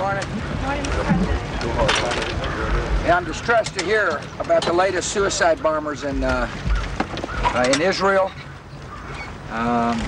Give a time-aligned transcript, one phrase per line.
[0.00, 0.24] morning.
[3.04, 6.48] Yeah, I'm distressed to hear about the latest suicide bombers in uh,
[7.54, 8.30] uh, in Israel.
[9.50, 9.98] Um,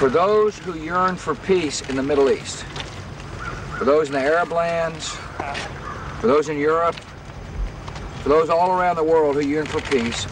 [0.00, 2.64] for those who yearn for peace in the Middle East,
[3.78, 5.10] for those in the Arab lands,
[6.20, 6.96] for those in Europe,
[8.24, 10.26] for those all around the world who yearn for peace,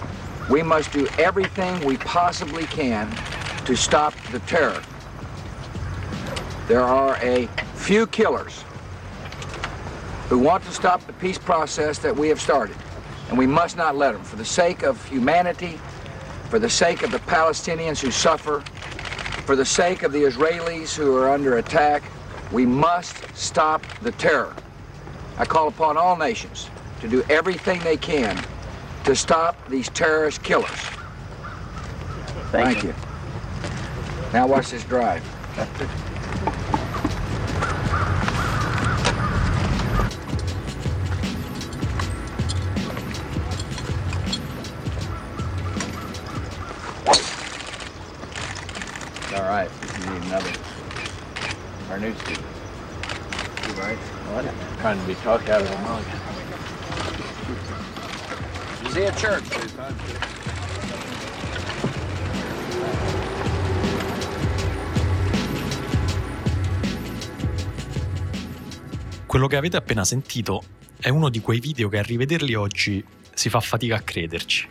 [0.51, 3.09] we must do everything we possibly can
[3.65, 4.83] to stop the terror.
[6.71, 8.63] There are a few killers
[10.29, 12.77] who want to stop the peace process that we have started,
[13.29, 14.23] and we must not let them.
[14.23, 15.81] For the sake of humanity,
[16.49, 18.61] for the sake of the Palestinians who suffer,
[19.47, 22.05] for the sake of the Israelis who are under attack,
[22.53, 24.55] we must stop the terror.
[25.39, 28.41] I call upon all nations to do everything they can
[29.07, 30.71] to stop these terrorist killers.
[32.53, 32.95] Thank Thank you.
[34.33, 35.25] Now watch this drive.
[55.31, 56.03] Talked out of the mug.
[59.07, 59.47] At church.
[69.25, 70.65] Quello che avete appena sentito
[70.99, 74.69] è uno di quei video che a rivederli oggi si fa fatica a crederci.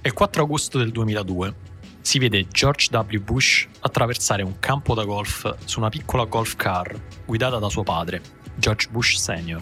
[0.00, 1.54] È il 4 agosto del 2002.
[2.00, 3.18] Si vede George W.
[3.18, 8.22] Bush attraversare un campo da golf su una piccola golf car guidata da suo padre,
[8.56, 9.60] George Bush Sr.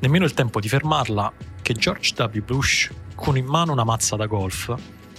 [0.00, 2.38] Nemmeno il tempo di fermarla che George W.
[2.42, 4.74] Bush, con in mano una mazza da golf,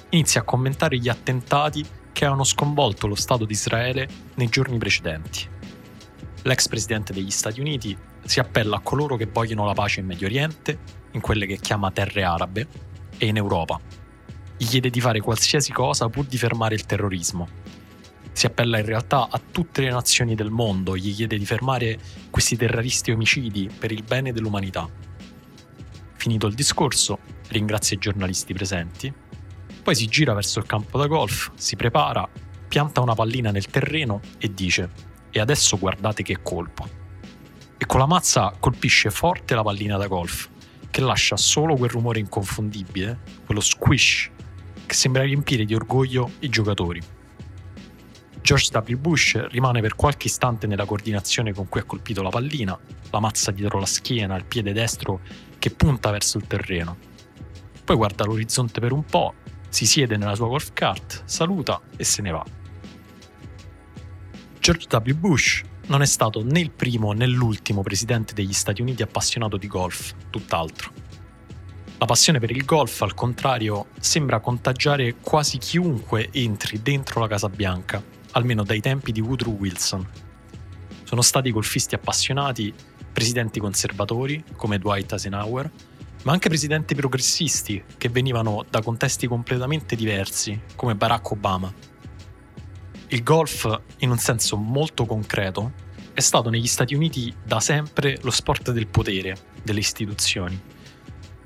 [0.09, 5.53] inizia a commentare gli attentati che avevano sconvolto lo Stato di Israele nei giorni precedenti
[6.45, 10.27] l'ex presidente degli Stati Uniti si appella a coloro che vogliono la pace in Medio
[10.27, 10.79] Oriente,
[11.11, 12.67] in quelle che chiama terre arabe,
[13.17, 13.79] e in Europa.
[14.57, 17.47] Gli chiede di fare qualsiasi cosa pur di fermare il terrorismo.
[18.35, 21.97] Si appella in realtà a tutte le nazioni del mondo, gli chiede di fermare
[22.29, 24.89] questi terroristi omicidi per il bene dell'umanità.
[26.17, 29.13] Finito il discorso, ringrazia i giornalisti presenti,
[29.81, 32.27] poi si gira verso il campo da golf, si prepara,
[32.67, 34.89] pianta una pallina nel terreno e dice
[35.31, 36.85] e adesso guardate che colpo.
[37.77, 40.49] E con la mazza colpisce forte la pallina da golf,
[40.91, 44.29] che lascia solo quel rumore inconfondibile, quello squish,
[44.85, 47.14] che sembra riempire di orgoglio i giocatori.
[48.45, 48.95] George W.
[48.97, 52.79] Bush rimane per qualche istante nella coordinazione con cui ha colpito la pallina,
[53.09, 55.21] la mazza dietro la schiena, il piede destro
[55.57, 56.95] che punta verso il terreno.
[57.83, 59.33] Poi guarda l'orizzonte per un po',
[59.69, 62.45] si siede nella sua golf cart, saluta e se ne va.
[64.59, 65.13] George W.
[65.15, 69.65] Bush non è stato né il primo né l'ultimo presidente degli Stati Uniti appassionato di
[69.65, 70.91] golf, tutt'altro.
[71.97, 77.49] La passione per il golf, al contrario, sembra contagiare quasi chiunque entri dentro la Casa
[77.49, 80.07] Bianca, almeno dai tempi di Woodrow Wilson.
[81.03, 82.73] Sono stati golfisti appassionati,
[83.11, 85.71] presidenti conservatori, come Dwight Eisenhower,
[86.23, 91.71] ma anche presidenti progressisti che venivano da contesti completamente diversi, come Barack Obama.
[93.09, 98.31] Il golf, in un senso molto concreto, è stato negli Stati Uniti da sempre lo
[98.31, 100.59] sport del potere, delle istituzioni,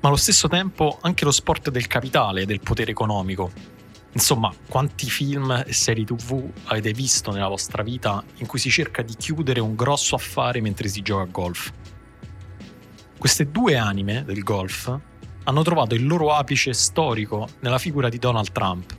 [0.00, 3.50] ma allo stesso tempo anche lo sport del capitale del potere economico.
[4.12, 9.02] Insomma, quanti film e serie tv avete visto nella vostra vita in cui si cerca
[9.02, 11.72] di chiudere un grosso affare mentre si gioca a golf?
[13.16, 14.98] Queste due anime del golf
[15.44, 18.94] hanno trovato il loro apice storico nella figura di Donald Trump,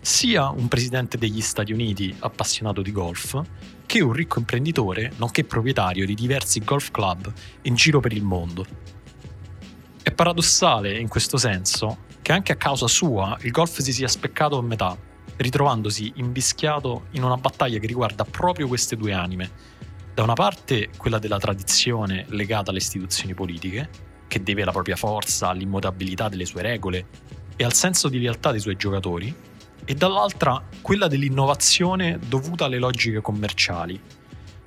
[0.00, 3.40] sia un presidente degli Stati Uniti appassionato di golf,
[3.86, 7.32] che un ricco imprenditore, nonché proprietario di diversi golf club
[7.62, 8.66] in giro per il mondo.
[10.02, 14.58] È paradossale in questo senso che anche a causa sua il golf si sia speccato
[14.58, 14.96] a metà,
[15.36, 19.50] ritrovandosi invischiato in una battaglia che riguarda proprio queste due anime.
[20.14, 23.88] Da una parte quella della tradizione legata alle istituzioni politiche,
[24.26, 27.06] che deve la propria forza all'immutabilità delle sue regole
[27.56, 29.34] e al senso di lealtà dei suoi giocatori,
[29.84, 33.98] e dall'altra quella dell'innovazione dovuta alle logiche commerciali.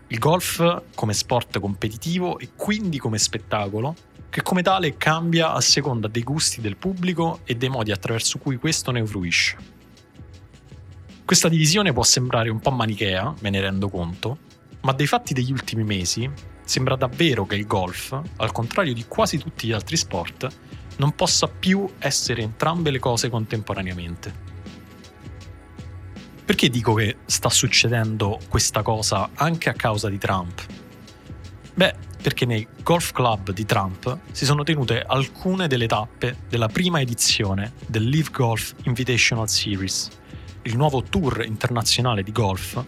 [0.07, 3.95] Il golf come sport competitivo e quindi come spettacolo,
[4.31, 8.55] che come tale cambia a seconda dei gusti del pubblico e dei modi attraverso cui
[8.55, 9.57] questo ne fruisce.
[11.25, 14.37] Questa divisione può sembrare un po' manichea, me ne rendo conto,
[14.81, 16.31] ma dai fatti degli ultimi mesi
[16.63, 20.47] sembra davvero che il golf, al contrario di quasi tutti gli altri sport,
[20.95, 24.33] non possa più essere entrambe le cose contemporaneamente.
[26.45, 30.65] Perché dico che sta succedendo questa cosa anche a causa di Trump?
[31.73, 37.01] Beh, perché nei golf club di Trump si sono tenute alcune delle tappe della prima
[37.01, 40.09] edizione del Live Golf Invitational Series,
[40.63, 42.83] il nuovo tour internazionale di golf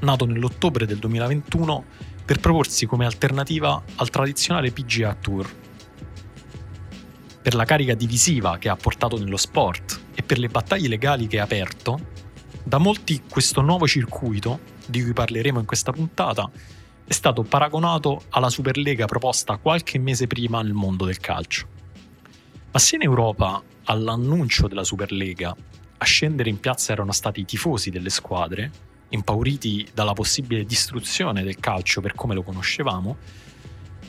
[0.00, 1.84] nato nell'ottobre del 2021
[2.24, 5.54] per proporsi come alternativa al tradizionale PGA Tour.
[7.42, 11.38] Per la carica divisiva che ha portato nello sport e per le battaglie legali che
[11.38, 12.14] ha aperto,
[12.62, 16.50] da molti questo nuovo circuito, di cui parleremo in questa puntata,
[17.06, 21.68] è stato paragonato alla Superlega proposta qualche mese prima nel mondo del calcio.
[22.72, 25.54] Ma se in Europa, all'annuncio della Superlega,
[25.98, 28.70] a scendere in piazza erano stati i tifosi delle squadre,
[29.10, 33.16] impauriti dalla possibile distruzione del calcio per come lo conoscevamo,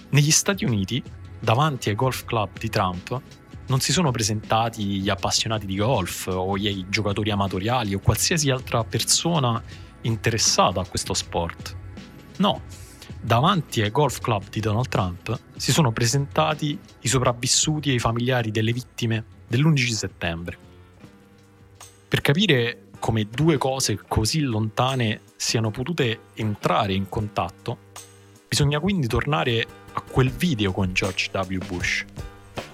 [0.09, 1.03] negli Stati Uniti,
[1.39, 3.21] davanti ai golf club di Trump,
[3.67, 8.83] non si sono presentati gli appassionati di golf o i giocatori amatoriali o qualsiasi altra
[8.83, 9.61] persona
[10.01, 11.75] interessata a questo sport.
[12.37, 12.61] No,
[13.21, 18.51] davanti ai golf club di Donald Trump si sono presentati i sopravvissuti e i familiari
[18.51, 20.57] delle vittime dell'11 settembre.
[22.07, 27.77] Per capire come due cose così lontane siano potute entrare in contatto,
[28.47, 31.57] bisogna quindi tornare a quel video con George W.
[31.65, 32.05] Bush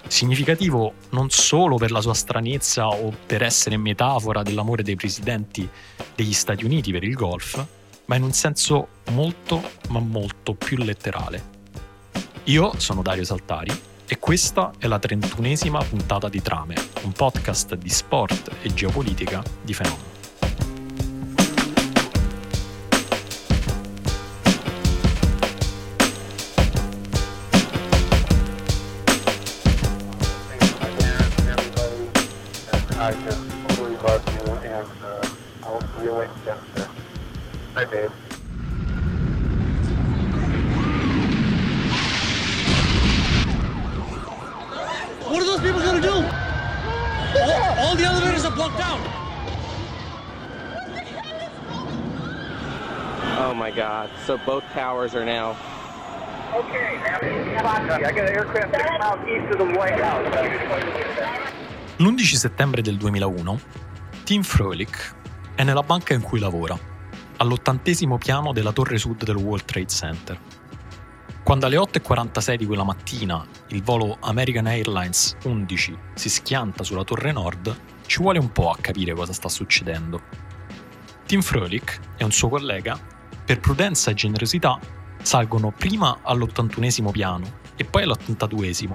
[0.06, 5.68] significativo non solo per la sua stranezza o per essere metafora dell'amore dei presidenti
[6.14, 7.66] degli Stati Uniti per il golf,
[8.06, 11.52] ma in un senso molto, ma molto più letterale.
[12.44, 13.72] Io sono Dario Saltari
[14.06, 19.72] e questa è la trentunesima puntata di Trame, un podcast di sport e geopolitica di
[19.72, 20.12] fenomeno.
[32.96, 35.28] I just totally love you, and uh,
[35.62, 36.83] I'll see you later.
[37.74, 38.10] Bye, babe.
[45.26, 46.14] What are those people gonna do?
[47.40, 49.00] All, all the elevators are blocked out.
[53.40, 54.08] Oh my god.
[54.24, 55.56] So both towers are now.
[56.54, 60.32] Okay, I got an aircraft six miles east of the White House.
[61.96, 63.58] L'11 settembre del 2001,
[64.22, 65.12] Tim Froelich
[65.56, 66.78] è nella banca in cui lavora,
[67.36, 70.40] all'ottantesimo piano della torre sud del World Trade Center.
[71.42, 77.32] Quando alle 8.46 di quella mattina il volo American Airlines 11 si schianta sulla torre
[77.32, 77.76] nord,
[78.06, 80.22] ci vuole un po' a capire cosa sta succedendo.
[81.26, 82.98] Tim Froelich e un suo collega,
[83.44, 84.78] per prudenza e generosità,
[85.22, 88.94] salgono prima all'81esimo piano e poi all'82esimo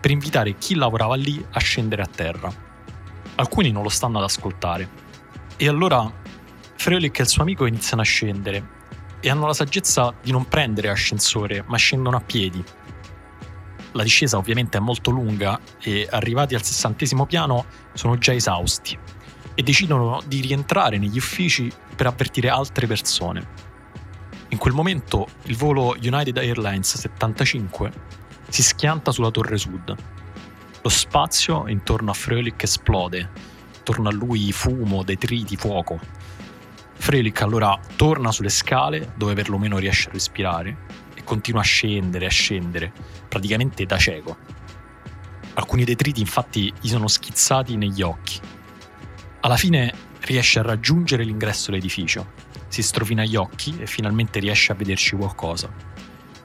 [0.00, 2.52] per invitare chi lavorava lì a scendere a terra.
[3.36, 4.88] Alcuni non lo stanno ad ascoltare.
[5.56, 6.10] E allora
[6.76, 8.74] Froelich e il suo amico iniziano a scendere
[9.20, 12.62] e hanno la saggezza di non prendere ascensore, ma scendono a piedi.
[13.92, 17.64] La discesa ovviamente è molto lunga e arrivati al sessantesimo piano
[17.94, 18.96] sono già esausti
[19.54, 23.64] e decidono di rientrare negli uffici per avvertire altre persone.
[24.48, 27.92] In quel momento il volo United Airlines 75
[28.48, 29.94] si schianta sulla torre sud.
[30.82, 33.28] Lo spazio intorno a Frölich esplode,
[33.78, 35.98] intorno a lui fumo, detriti, fuoco.
[36.98, 40.76] Frölich allora torna sulle scale dove perlomeno riesce a respirare
[41.14, 42.92] e continua a scendere, a scendere,
[43.28, 44.36] praticamente da cieco.
[45.54, 48.40] Alcuni detriti infatti gli sono schizzati negli occhi.
[49.40, 52.32] Alla fine riesce a raggiungere l'ingresso dell'edificio,
[52.68, 55.72] si strofina gli occhi e finalmente riesce a vederci qualcosa.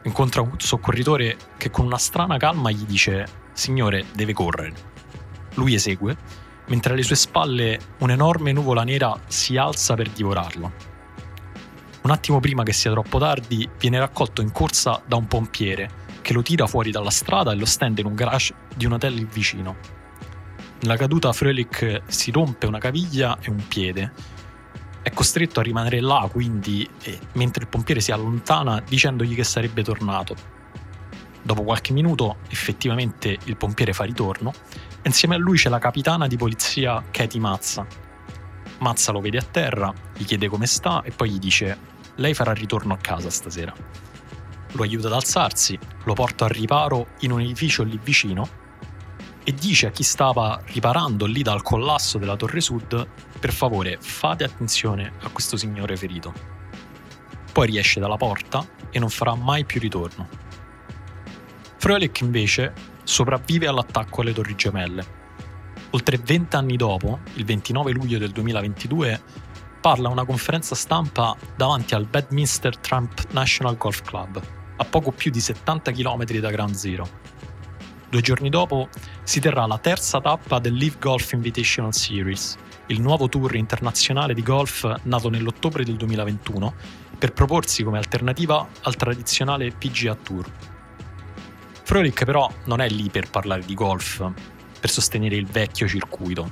[0.04, 4.74] Incontra un soccorritore che con una strana calma gli dice Signore, deve correre.
[5.56, 6.16] Lui esegue,
[6.72, 10.72] mentre alle sue spalle un'enorme nuvola nera si alza per divorarlo.
[12.04, 16.32] Un attimo prima che sia troppo tardi, viene raccolto in corsa da un pompiere che
[16.32, 19.76] lo tira fuori dalla strada e lo stende in un garage di un hotel vicino.
[20.80, 24.14] Nella caduta Frölich si rompe una caviglia e un piede.
[25.02, 26.88] È costretto a rimanere là, quindi,
[27.34, 30.36] mentre il pompiere si allontana dicendogli che sarebbe tornato.
[31.42, 34.54] Dopo qualche minuto, effettivamente, il pompiere fa ritorno
[35.08, 37.86] insieme a lui c'è la capitana di polizia Katie Mazza.
[38.80, 41.78] Mazza lo vede a terra, gli chiede come sta e poi gli dice
[42.16, 43.74] lei farà ritorno a casa stasera.
[44.74, 48.60] Lo aiuta ad alzarsi, lo porta al riparo in un edificio lì vicino
[49.44, 53.08] e dice a chi stava riparando lì dal collasso della Torre Sud
[53.40, 56.34] per favore fate attenzione a questo signore ferito.
[57.52, 60.28] Poi riesce dalla porta e non farà mai più ritorno.
[61.78, 65.06] Froelich invece sopravvive all'attacco alle Torri Gemelle.
[65.90, 69.22] Oltre 20 anni dopo, il 29 luglio del 2022,
[69.82, 74.42] parla a una conferenza stampa davanti al Bedminster Trump National Golf Club,
[74.78, 77.06] a poco più di 70 km da Ground Zero.
[78.10, 78.88] Due giorni dopo
[79.24, 84.42] si terrà la terza tappa del Live Golf Invitational Series, il nuovo tour internazionale di
[84.42, 86.74] golf nato nell'ottobre del 2021
[87.18, 90.71] per proporsi come alternativa al tradizionale PGA Tour.
[91.84, 94.30] Froelich però non è lì per parlare di golf,
[94.80, 96.52] per sostenere il vecchio circuito.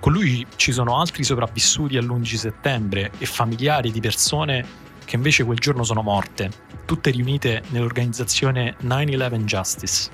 [0.00, 4.66] Con lui ci sono altri sopravvissuti all'11 settembre e familiari di persone
[5.04, 6.50] che invece quel giorno sono morte,
[6.84, 10.10] tutte riunite nell'organizzazione 9-11 Justice.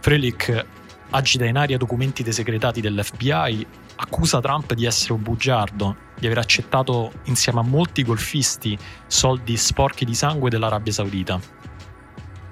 [0.00, 0.66] Froelich
[1.10, 3.66] agita in aria documenti desecretati dell'FBI
[3.96, 10.04] accusa Trump di essere un bugiardo, di aver accettato insieme a molti golfisti soldi sporchi
[10.04, 11.57] di sangue dell'Arabia Saudita.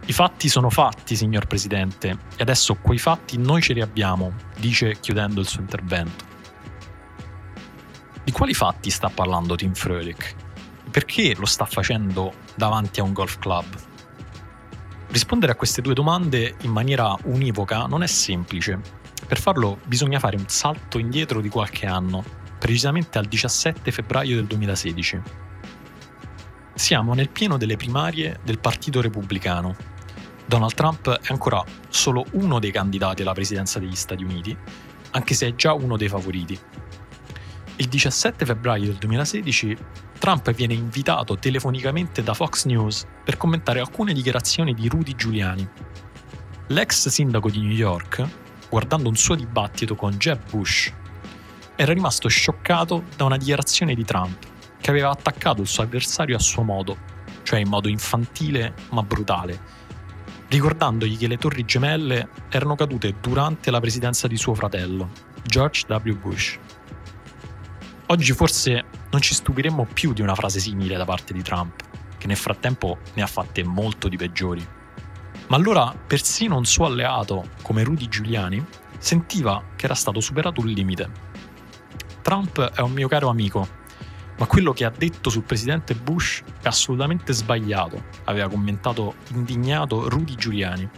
[0.08, 5.00] I fatti sono fatti, signor Presidente, e adesso quei fatti noi ce li abbiamo, dice
[5.00, 6.25] chiudendo il suo intervento.
[8.22, 10.34] Di quali fatti sta parlando Tim Froelich?
[10.92, 13.66] Perché lo sta facendo davanti a un golf club?
[15.08, 18.80] Rispondere a queste due domande in maniera univoca non è semplice,
[19.26, 22.22] per farlo bisogna fare un salto indietro di qualche anno,
[22.60, 25.20] precisamente al 17 febbraio del 2016.
[26.75, 29.94] Siamo nel pieno delle primarie del Partito Repubblicano.
[30.47, 34.57] Donald Trump è ancora solo uno dei candidati alla presidenza degli Stati Uniti,
[35.11, 36.59] anche se è già uno dei favoriti.
[37.76, 39.76] Il 17 febbraio del 2016
[40.19, 45.69] Trump viene invitato telefonicamente da Fox News per commentare alcune dichiarazioni di Rudy Giuliani.
[46.69, 48.25] L'ex sindaco di New York,
[48.71, 50.93] guardando un suo dibattito con Jeb Bush,
[51.75, 54.38] era rimasto scioccato da una dichiarazione di Trump
[54.81, 56.97] che aveva attaccato il suo avversario a suo modo,
[57.43, 59.86] cioè in modo infantile ma brutale,
[60.49, 65.11] ricordandogli che le torri gemelle erano cadute durante la presidenza di suo fratello,
[65.43, 66.12] George W.
[66.15, 66.59] Bush.
[68.07, 71.83] Oggi forse non ci stupiremmo più di una frase simile da parte di Trump,
[72.19, 74.65] che nel frattempo ne ha fatte molto di peggiori.
[75.49, 78.65] Ma allora persino un suo alleato, come Rudy Giuliani,
[78.99, 81.11] sentiva che era stato superato un limite.
[82.23, 83.69] Trump è un mio caro amico,
[84.38, 90.35] ma quello che ha detto sul presidente Bush è assolutamente sbagliato, aveva commentato indignato Rudy
[90.35, 90.88] Giuliani.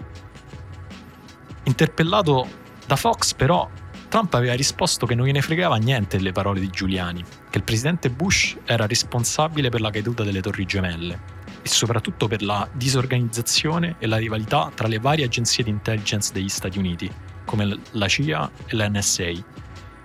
[1.65, 2.47] Interpellato
[2.87, 3.69] da Fox, però,
[4.09, 8.11] Trump aveva risposto che non gliene fregava niente delle parole di Giuliani, che il presidente
[8.11, 14.07] Bush era responsabile per la caduta delle Torri Gemelle e soprattutto per la disorganizzazione e
[14.07, 17.11] la rivalità tra le varie agenzie di intelligence degli Stati Uniti,
[17.45, 19.33] come la CIA e la NSA,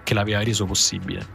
[0.04, 1.26] che l'aveva reso possibile.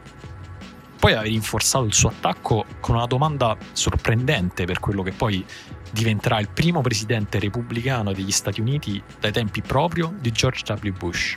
[0.99, 5.45] Poi aveva rinforzato il suo attacco con una domanda sorprendente per quello che poi
[5.93, 10.91] diventerà il primo presidente repubblicano degli Stati Uniti dai tempi proprio di George W.
[10.91, 11.37] Bush.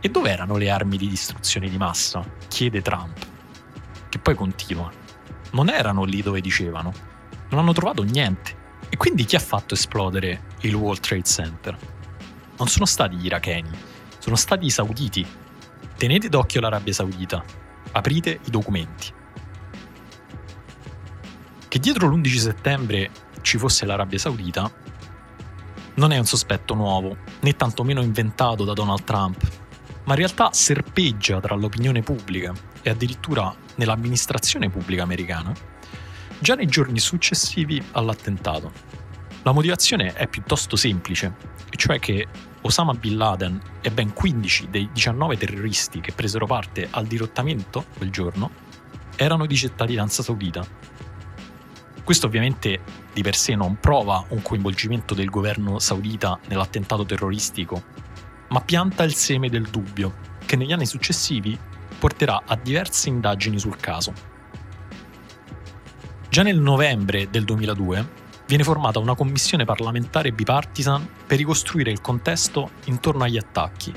[0.00, 2.24] E dove erano le armi di distruzione di massa?
[2.48, 3.18] chiede Trump,
[4.08, 4.90] che poi continua.
[5.52, 6.92] Non erano lì dove dicevano,
[7.50, 8.58] non hanno trovato niente.
[8.88, 11.78] E quindi chi ha fatto esplodere il World Trade Center?
[12.58, 13.70] Non sono stati gli iracheni,
[14.18, 15.24] sono stati i sauditi.
[15.96, 17.44] Tenete d'occhio l'Arabia Saudita,
[17.92, 19.12] aprite i documenti.
[21.68, 23.10] Che dietro l'11 settembre
[23.42, 24.70] ci fosse l'Arabia Saudita
[25.94, 29.40] non è un sospetto nuovo, né tantomeno inventato da Donald Trump,
[30.04, 35.52] ma in realtà serpeggia tra l'opinione pubblica e addirittura nell'amministrazione pubblica americana
[36.40, 38.72] già nei giorni successivi all'attentato.
[39.42, 41.34] La motivazione è piuttosto semplice,
[41.70, 42.26] e cioè che
[42.60, 48.10] Osama Bin Laden e ben 15 dei 19 terroristi che presero parte al dirottamento quel
[48.10, 48.50] giorno
[49.16, 50.62] erano di cittadinanza saudita.
[52.04, 52.82] Questo ovviamente
[53.14, 57.82] di per sé non prova un coinvolgimento del governo saudita nell'attentato terroristico,
[58.48, 61.58] ma pianta il seme del dubbio, che negli anni successivi
[61.98, 64.12] porterà a diverse indagini sul caso.
[66.28, 68.19] Già nel novembre del 2002
[68.50, 73.94] viene formata una commissione parlamentare bipartisan per ricostruire il contesto intorno agli attacchi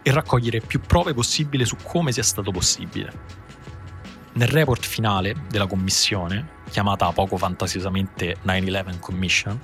[0.00, 3.12] e raccogliere più prove possibile su come sia stato possibile.
[4.34, 9.60] Nel report finale della commissione, chiamata poco fantasiosamente 9-11 Commission,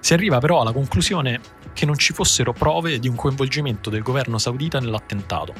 [0.00, 1.40] si arriva però alla conclusione
[1.72, 5.54] che non ci fossero prove di un coinvolgimento del governo saudita nell'attentato.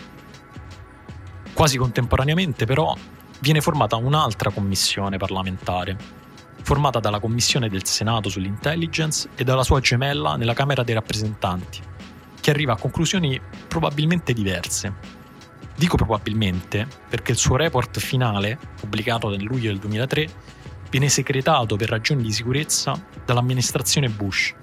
[1.53, 2.93] Quasi contemporaneamente però
[3.39, 6.24] viene formata un'altra commissione parlamentare,
[6.65, 11.79] formata dalla Commissione del Senato sull'intelligence e dalla sua gemella nella Camera dei rappresentanti,
[12.41, 15.23] che arriva a conclusioni probabilmente diverse.
[15.77, 20.29] Dico probabilmente perché il suo report finale, pubblicato nel luglio del 2003,
[20.89, 24.55] viene segretato per ragioni di sicurezza dall'amministrazione Bush,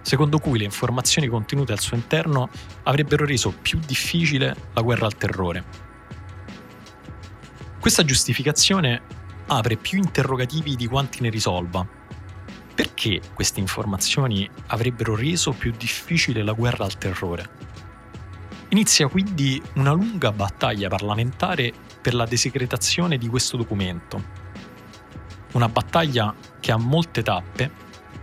[0.00, 2.48] secondo cui le informazioni contenute al suo interno
[2.84, 5.90] avrebbero reso più difficile la guerra al terrore.
[7.78, 9.02] Questa giustificazione
[9.56, 11.86] apre più interrogativi di quanti ne risolva.
[12.74, 17.70] Perché queste informazioni avrebbero reso più difficile la guerra al terrore?
[18.70, 24.40] Inizia quindi una lunga battaglia parlamentare per la desecretazione di questo documento.
[25.52, 27.70] Una battaglia che ha molte tappe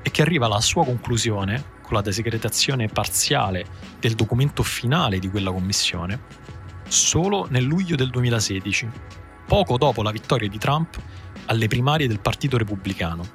[0.01, 3.65] e che arriva alla sua conclusione con la desecretazione parziale
[3.99, 6.39] del documento finale di quella commissione
[6.89, 8.89] solo nel luglio del 2016,
[9.49, 11.01] poco dopo la vittoria di Trump
[11.47, 13.27] alle primarie del Partito Repubblicano.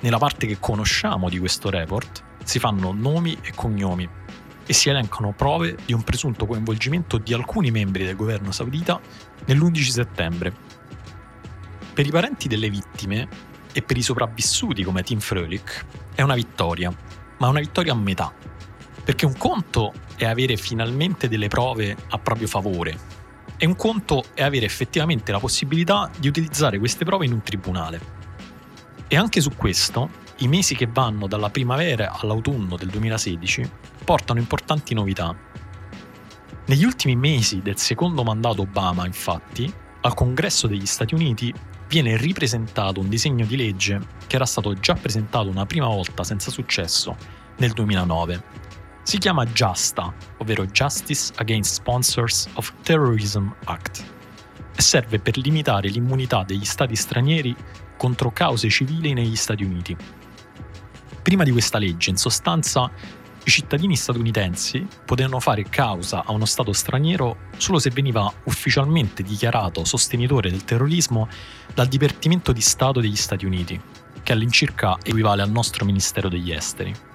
[0.00, 4.08] Nella parte che conosciamo di questo report si fanno nomi e cognomi
[4.64, 8.98] e si elencano prove di un presunto coinvolgimento di alcuni membri del governo saudita
[9.44, 10.54] nell'11 settembre.
[11.92, 13.28] Per i parenti delle vittime
[13.70, 16.90] e per i sopravvissuti come Tim Frölich è una vittoria,
[17.36, 18.32] ma una vittoria a metà.
[19.04, 23.17] Perché un conto è avere finalmente delle prove a proprio favore
[23.58, 28.00] e un conto è avere effettivamente la possibilità di utilizzare queste prove in un tribunale.
[29.08, 33.68] E anche su questo, i mesi che vanno dalla primavera all'autunno del 2016
[34.04, 35.36] portano importanti novità.
[36.66, 39.72] Negli ultimi mesi del secondo mandato Obama, infatti,
[40.02, 41.52] al Congresso degli Stati Uniti
[41.88, 46.50] viene ripresentato un disegno di legge che era stato già presentato una prima volta senza
[46.50, 47.16] successo
[47.56, 48.66] nel 2009.
[49.08, 54.04] Si chiama JASTA, ovvero Justice Against Sponsors of Terrorism Act,
[54.76, 57.56] e serve per limitare l'immunità degli stati stranieri
[57.96, 59.96] contro cause civili negli Stati Uniti.
[61.22, 62.90] Prima di questa legge, in sostanza,
[63.44, 69.86] i cittadini statunitensi potevano fare causa a uno Stato straniero solo se veniva ufficialmente dichiarato
[69.86, 71.28] sostenitore del terrorismo
[71.72, 73.80] dal Dipartimento di Stato degli Stati Uniti,
[74.22, 77.07] che all'incirca equivale al nostro Ministero degli Esteri.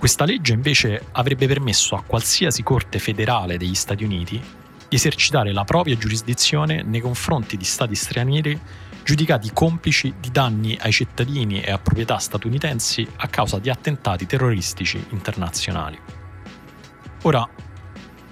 [0.00, 4.40] Questa legge invece avrebbe permesso a qualsiasi corte federale degli Stati Uniti
[4.88, 8.58] di esercitare la propria giurisdizione nei confronti di stati stranieri
[9.04, 15.04] giudicati complici di danni ai cittadini e a proprietà statunitensi a causa di attentati terroristici
[15.10, 15.98] internazionali.
[17.24, 17.46] Ora,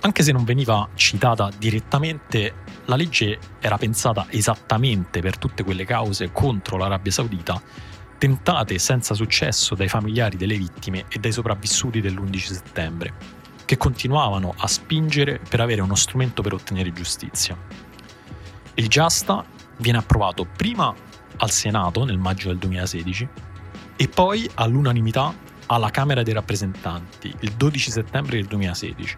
[0.00, 2.54] anche se non veniva citata direttamente,
[2.87, 7.61] la legge era pensata esattamente per tutte quelle cause contro l'Arabia Saudita,
[8.18, 13.14] tentate senza successo dai familiari delle vittime e dai sopravvissuti dell'11 settembre,
[13.64, 17.57] che continuavano a spingere per avere uno strumento per ottenere giustizia.
[18.74, 19.44] Il Giasta
[19.78, 20.94] viene approvato prima
[21.37, 23.28] al Senato nel maggio del 2016
[23.96, 25.35] e poi all'unanimità
[25.66, 29.16] alla Camera dei rappresentanti il 12 settembre del 2016.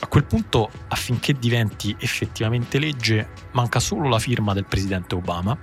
[0.00, 5.56] A quel punto, affinché diventi effettivamente legge, manca solo la firma del presidente Obama,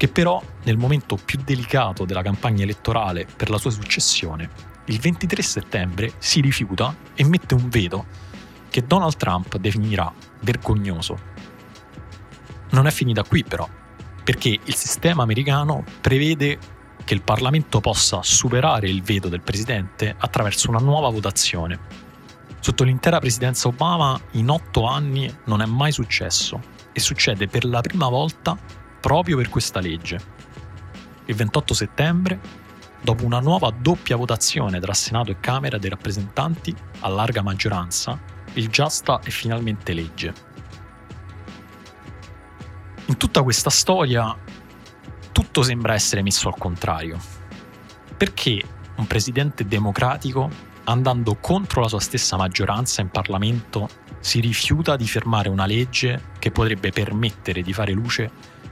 [0.00, 4.48] che però nel momento più delicato della campagna elettorale per la sua successione,
[4.86, 8.06] il 23 settembre si rifiuta e mette un veto
[8.70, 10.10] che Donald Trump definirà
[10.40, 11.18] vergognoso
[12.70, 13.68] non è finita qui però,
[14.24, 16.58] perché il sistema americano prevede
[17.04, 21.78] che il Parlamento possa superare il veto del Presidente attraverso una nuova votazione.
[22.60, 26.58] Sotto l'intera presidenza Obama in otto anni non è mai successo
[26.90, 28.56] e succede per la prima volta
[29.00, 30.20] proprio per questa legge.
[31.24, 32.40] Il 28 settembre,
[33.00, 38.18] dopo una nuova doppia votazione tra Senato e Camera dei rappresentanti a larga maggioranza,
[38.54, 40.48] il Giasta è finalmente legge.
[43.06, 44.36] In tutta questa storia
[45.32, 47.18] tutto sembra essere messo al contrario.
[48.16, 48.62] Perché
[48.96, 50.50] un presidente democratico,
[50.84, 53.88] andando contro la sua stessa maggioranza in Parlamento,
[54.20, 58.30] si rifiuta di fermare una legge che potrebbe permettere di fare luce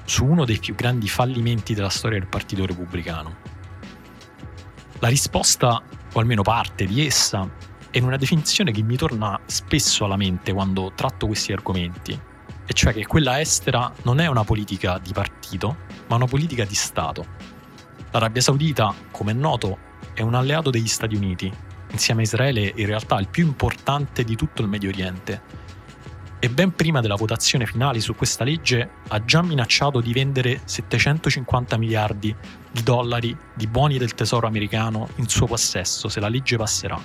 [0.09, 3.37] su uno dei più grandi fallimenti della storia del Partito Repubblicano?
[5.01, 7.47] La risposta, o almeno parte di essa,
[7.91, 12.19] è in una definizione che mi torna spesso alla mente quando tratto questi argomenti,
[12.65, 16.75] e cioè che quella estera non è una politica di partito, ma una politica di
[16.75, 17.27] Stato.
[18.11, 19.77] L'Arabia Saudita, come è noto,
[20.15, 21.53] è un alleato degli Stati Uniti,
[21.91, 25.58] insieme a Israele in realtà il più importante di tutto il Medio Oriente.
[26.41, 31.77] E ben prima della votazione finale su questa legge ha già minacciato di vendere 750
[31.77, 32.33] miliardi
[32.71, 36.97] di dollari di buoni del tesoro americano in suo possesso se la legge passerà.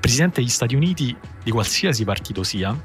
[0.00, 2.76] Presidente degli Stati Uniti, di qualsiasi partito sia,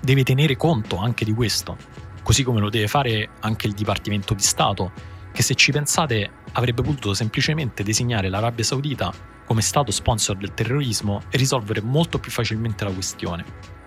[0.00, 1.76] deve tenere conto anche di questo,
[2.22, 4.92] così come lo deve fare anche il Dipartimento di Stato,
[5.32, 9.12] che se ci pensate avrebbe potuto semplicemente designare l'Arabia Saudita
[9.44, 13.81] come Stato sponsor del terrorismo e risolvere molto più facilmente la questione.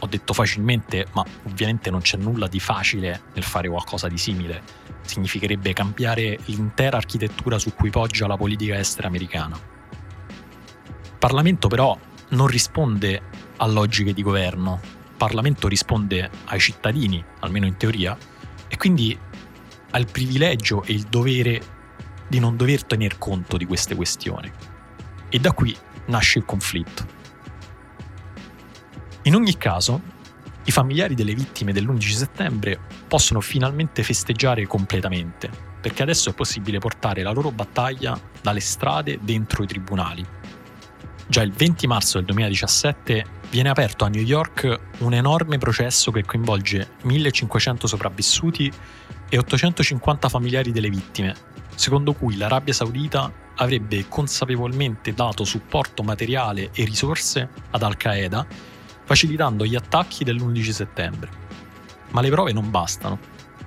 [0.00, 4.62] Ho detto facilmente, ma ovviamente non c'è nulla di facile nel fare qualcosa di simile.
[5.02, 9.56] Significherebbe cambiare l'intera architettura su cui poggia la politica estera americana.
[9.56, 11.98] Il Parlamento però
[12.30, 13.20] non risponde
[13.56, 14.80] a logiche di governo,
[15.16, 18.16] Parlamento risponde ai cittadini, almeno in teoria,
[18.68, 19.18] e quindi
[19.90, 21.60] ha il privilegio e il dovere
[22.26, 24.50] di non dover tener conto di queste questioni.
[25.28, 27.18] E da qui nasce il conflitto.
[29.24, 30.00] In ogni caso,
[30.64, 37.22] i familiari delle vittime dell'11 settembre possono finalmente festeggiare completamente, perché adesso è possibile portare
[37.22, 40.26] la loro battaglia dalle strade dentro i tribunali.
[41.26, 46.24] Già il 20 marzo del 2017 viene aperto a New York un enorme processo che
[46.24, 48.72] coinvolge 1500 sopravvissuti
[49.28, 51.34] e 850 familiari delle vittime,
[51.74, 58.46] secondo cui l'Arabia Saudita avrebbe consapevolmente dato supporto materiale e risorse ad Al-Qaeda,
[59.10, 61.30] facilitando gli attacchi dell'11 settembre.
[62.10, 63.18] Ma le prove non bastano.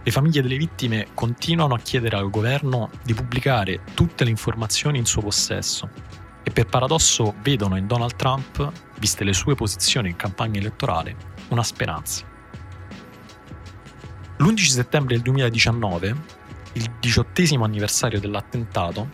[0.02, 5.06] Le famiglie delle vittime continuano a chiedere al governo di pubblicare tutte le informazioni in
[5.06, 5.90] suo possesso
[6.44, 11.14] e per paradosso vedono in Donald Trump, viste le sue posizioni in campagna elettorale,
[11.50, 12.26] una speranza.
[14.38, 16.16] L'11 settembre del 2019,
[16.74, 19.10] il diciottesimo anniversario dell'attentato,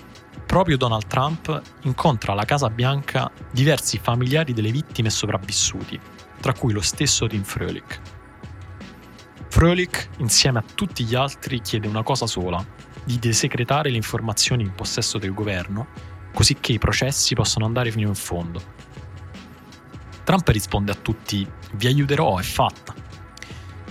[0.45, 5.99] proprio Donald Trump incontra alla Casa Bianca diversi familiari delle vittime sopravvissuti,
[6.39, 7.99] tra cui lo stesso Tim Froelich.
[9.49, 12.63] Froelich, insieme a tutti gli altri, chiede una cosa sola,
[13.03, 15.87] di desecretare le informazioni in possesso del governo,
[16.33, 18.61] così che i processi possano andare fino in fondo.
[20.23, 22.93] Trump risponde a tutti, vi aiuterò, è fatta.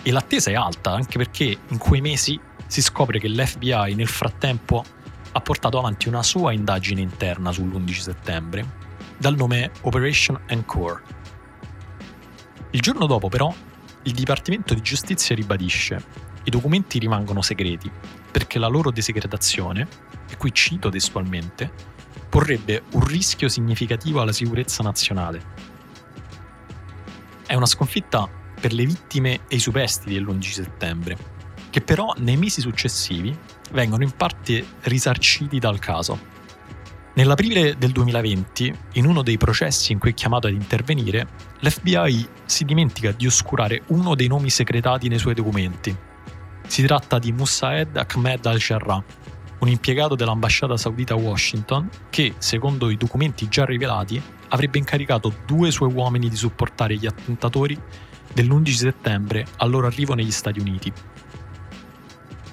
[0.02, 4.84] E l'attesa è alta, anche perché in quei mesi si scopre che l'FBI nel frattempo
[5.32, 8.66] ha portato avanti una sua indagine interna sull'11 settembre,
[9.18, 11.17] dal nome Operation Encore.
[12.70, 13.52] Il giorno dopo, però,
[14.02, 17.90] il Dipartimento di Giustizia ribadisce i documenti rimangono segreti
[18.30, 19.86] perché la loro desecretazione,
[20.30, 21.70] e qui cito testualmente,
[22.28, 25.42] porrebbe un rischio significativo alla sicurezza nazionale.
[27.46, 28.28] È una sconfitta
[28.58, 31.16] per le vittime e i superstiti dell'11 settembre,
[31.70, 33.36] che però nei mesi successivi
[33.72, 36.36] vengono in parte risarciti dal caso.
[37.18, 41.26] Nell'aprile del 2020, in uno dei processi in cui è chiamato ad intervenire,
[41.58, 45.92] l'FBI si dimentica di oscurare uno dei nomi segretati nei suoi documenti.
[46.68, 49.04] Si tratta di Mussaed Ahmed al-Sharrah,
[49.58, 55.72] un impiegato dell'ambasciata saudita a Washington che, secondo i documenti già rivelati, avrebbe incaricato due
[55.72, 57.76] suoi uomini di supportare gli attentatori
[58.32, 60.92] dell'11 settembre al loro arrivo negli Stati Uniti.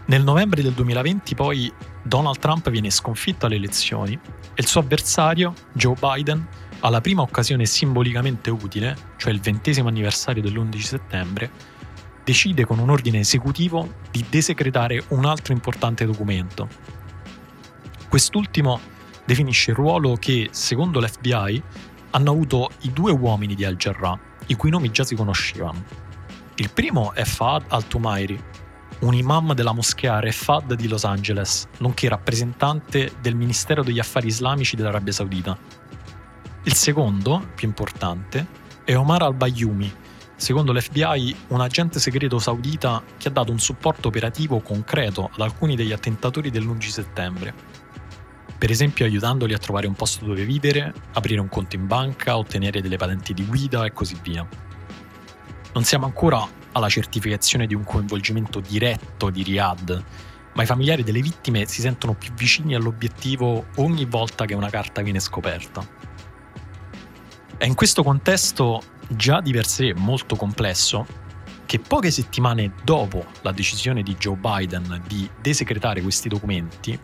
[0.07, 1.71] Nel novembre del 2020 poi
[2.07, 6.47] Donald Trump viene sconfitto alle elezioni e il suo avversario, Joe Biden,
[6.81, 11.51] alla prima occasione simbolicamente utile, cioè il ventesimo anniversario dell'11 settembre,
[12.23, 16.67] decide con un ordine esecutivo di desecretare un altro importante documento.
[18.07, 18.79] Quest'ultimo
[19.25, 21.63] definisce il ruolo che, secondo l'FBI,
[22.11, 25.83] hanno avuto i due uomini di Al-Jarrah, i cui nomi già si conoscevano.
[26.57, 28.39] Il primo è Fahad al-Tumairi,
[28.99, 34.75] un imam della moschea Refad di Los Angeles, nonché rappresentante del Ministero degli Affari Islamici
[34.75, 35.57] dell'Arabia Saudita.
[36.63, 39.93] Il secondo, più importante, è Omar al-Bayoumi,
[40.35, 45.75] secondo l'FBI un agente segreto saudita che ha dato un supporto operativo concreto ad alcuni
[45.75, 47.53] degli attentatori dell'11 settembre.
[48.57, 52.81] Per esempio aiutandoli a trovare un posto dove vivere, aprire un conto in banca, ottenere
[52.81, 54.47] delle patenti di guida e così via.
[55.73, 60.03] Non siamo ancora alla certificazione di un coinvolgimento diretto di Riyadh,
[60.53, 65.01] ma i familiari delle vittime si sentono più vicini all'obiettivo ogni volta che una carta
[65.01, 65.85] viene scoperta.
[67.57, 71.05] È in questo contesto, già di per sé molto complesso,
[71.65, 76.97] che poche settimane dopo la decisione di Joe Biden di desecretare questi documenti,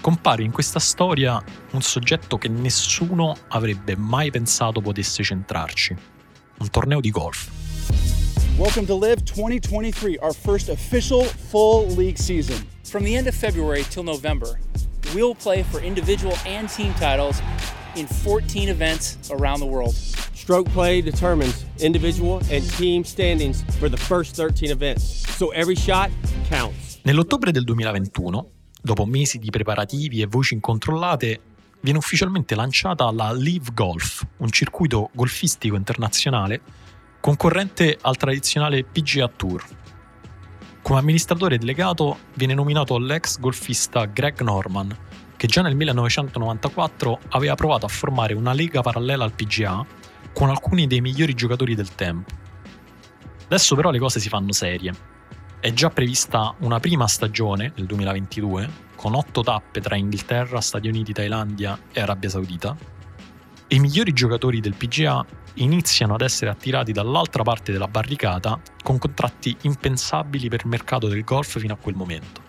[0.00, 5.96] compare in questa storia un soggetto che nessuno avrebbe mai pensato potesse centrarci,
[6.58, 7.61] un torneo di golf.
[8.62, 12.64] Welcome to Live 2023, our first official full league season.
[12.84, 14.60] From the end of February till November,
[15.16, 17.42] we'll play for individual and team titles
[17.96, 19.92] in 14 events around the world.
[20.32, 26.10] Stroke play determines individual and team standings for the first 13 events, so every shot
[26.48, 27.00] counts.
[27.02, 31.40] Nell'ottobre del 2021, dopo mesi di preparativi e voci incontrollate,
[31.80, 36.60] viene ufficialmente lanciata la Live Golf, un circuito golfistico internazionale
[37.22, 39.64] concorrente al tradizionale PGA Tour.
[40.82, 44.92] Come amministratore delegato viene nominato l'ex golfista Greg Norman,
[45.36, 49.86] che già nel 1994 aveva provato a formare una lega parallela al PGA
[50.32, 52.32] con alcuni dei migliori giocatori del tempo.
[53.44, 54.92] Adesso però le cose si fanno serie.
[55.60, 61.12] È già prevista una prima stagione nel 2022, con otto tappe tra Inghilterra, Stati Uniti,
[61.12, 62.76] Thailandia e Arabia Saudita,
[63.68, 65.24] e i migliori giocatori del PGA
[65.54, 71.24] iniziano ad essere attirati dall'altra parte della barricata con contratti impensabili per il mercato del
[71.24, 72.40] golf fino a quel momento.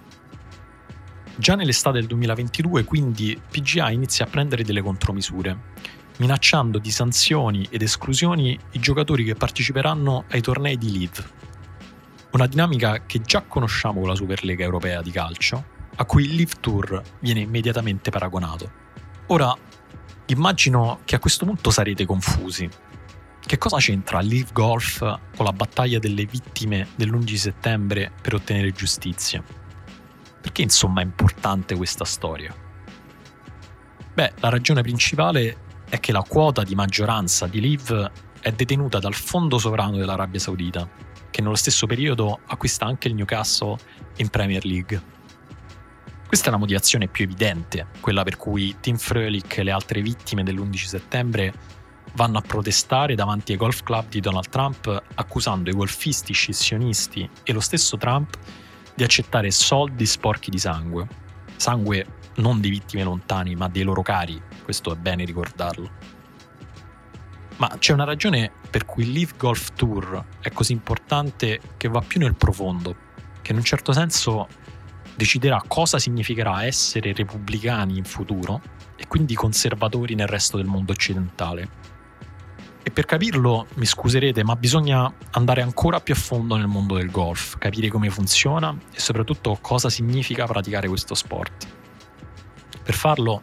[1.35, 5.71] Già nell'estate del 2022 quindi PGA inizia a prendere delle contromisure,
[6.17, 11.23] minacciando di sanzioni ed esclusioni i giocatori che parteciperanno ai tornei di Live.
[12.31, 16.53] Una dinamica che già conosciamo con la Superlega europea di calcio, a cui il Live
[16.59, 18.71] Tour viene immediatamente paragonato.
[19.27, 19.55] Ora,
[20.27, 22.69] immagino che a questo punto sarete confusi.
[23.45, 24.99] Che cosa c'entra Live Golf
[25.35, 29.43] con la battaglia delle vittime dell'11 settembre per ottenere giustizia?
[30.41, 32.55] Perché insomma è importante questa storia?
[34.13, 35.57] Beh, la ragione principale
[35.89, 40.89] è che la quota di maggioranza di Live è detenuta dal fondo sovrano dell'Arabia Saudita,
[41.29, 43.75] che nello stesso periodo acquista anche il Newcastle
[44.17, 45.01] in Premier League.
[46.25, 50.43] Questa è la motivazione più evidente, quella per cui Tim Frölich e le altre vittime
[50.43, 51.53] dell'11 settembre
[52.15, 57.53] vanno a protestare davanti ai golf club di Donald Trump accusando i golfisti scissionisti e
[57.53, 58.37] lo stesso Trump
[58.95, 61.07] di accettare soldi sporchi di sangue.
[61.55, 65.89] Sangue non di vittime lontani, ma dei loro cari, questo è bene ricordarlo.
[67.57, 72.01] Ma c'è una ragione per cui il Live Golf Tour è così importante che va
[72.01, 72.95] più nel profondo,
[73.41, 74.47] che in un certo senso
[75.15, 78.61] deciderà cosa significherà essere repubblicani in futuro
[78.95, 81.92] e quindi conservatori nel resto del mondo occidentale.
[82.85, 87.09] E per capirlo, mi scuserete, ma bisogna andare ancora più a fondo nel mondo del
[87.09, 91.65] golf, capire come funziona e soprattutto cosa significa praticare questo sport.
[92.83, 93.41] Per farlo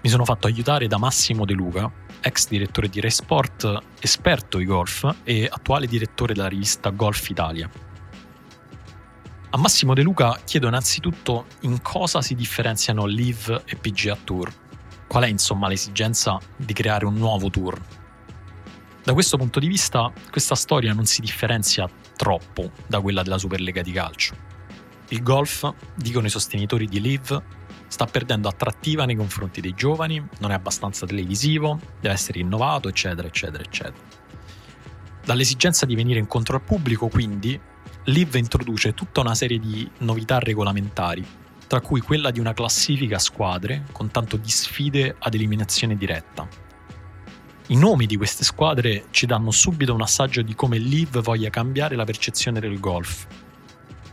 [0.00, 4.64] mi sono fatto aiutare da Massimo De Luca, ex direttore di Ray Sport, esperto di
[4.64, 7.68] golf e attuale direttore della rivista Golf Italia.
[9.50, 14.50] A Massimo De Luca chiedo innanzitutto in cosa si differenziano Live e PGA Tour.
[15.06, 17.78] Qual è insomma l'esigenza di creare un nuovo tour?
[19.02, 23.80] Da questo punto di vista, questa storia non si differenzia troppo da quella della Superlega
[23.80, 24.36] di calcio.
[25.08, 27.42] Il golf, dicono i sostenitori di Live,
[27.88, 33.26] sta perdendo attrattiva nei confronti dei giovani, non è abbastanza televisivo, deve essere innovato, eccetera,
[33.26, 34.04] eccetera, eccetera.
[35.24, 37.58] Dall'esigenza di venire incontro al pubblico, quindi,
[38.04, 41.26] Live introduce tutta una serie di novità regolamentari,
[41.66, 46.69] tra cui quella di una classifica a squadre con tanto di sfide ad eliminazione diretta.
[47.70, 51.94] I nomi di queste squadre ci danno subito un assaggio di come Live voglia cambiare
[51.94, 53.28] la percezione del golf.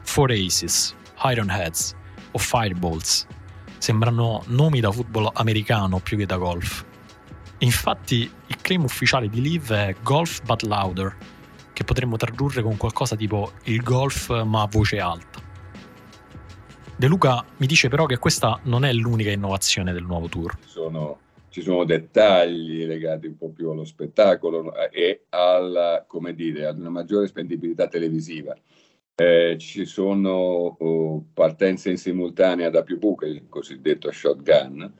[0.04, 1.96] Four Aces, Iron Heads
[2.34, 3.26] o Fireballs
[3.80, 6.86] sembrano nomi da football americano più che da golf.
[7.58, 11.18] Infatti il claim ufficiale di Live è Golf but louder,
[11.74, 15.42] che potremmo tradurre con qualcosa tipo il golf ma a voce alta.
[16.96, 20.56] De Luca mi dice però che questa non è l'unica innovazione del nuovo tour.
[20.64, 26.90] Sono, ci sono dettagli legati un po' più allo spettacolo e alla, dire, ad una
[26.90, 28.56] maggiore spendibilità televisiva.
[29.16, 34.94] Eh, ci sono oh, partenze in simultanea da più buche, il cosiddetto shotgun,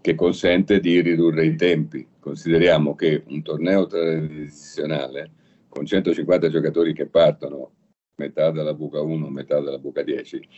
[0.00, 2.06] che consente di ridurre i tempi.
[2.18, 5.32] Consideriamo che un torneo tradizionale
[5.68, 7.72] con 150 giocatori che partono,
[8.16, 10.48] metà dalla buca 1, metà dalla buca 10,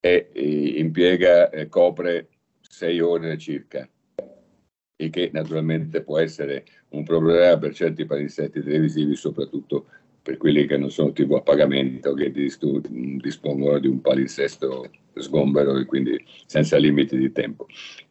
[0.00, 0.42] e, e
[0.78, 2.28] impiega, e copre
[2.60, 3.88] 6 ore circa,
[4.96, 9.86] il che naturalmente può essere un problema per certi palinsetti televisivi, soprattutto
[10.22, 15.84] per quelli che non sono TV a pagamento, che dispongono di un palinsesto sgombero e
[15.84, 17.66] quindi senza limiti di tempo.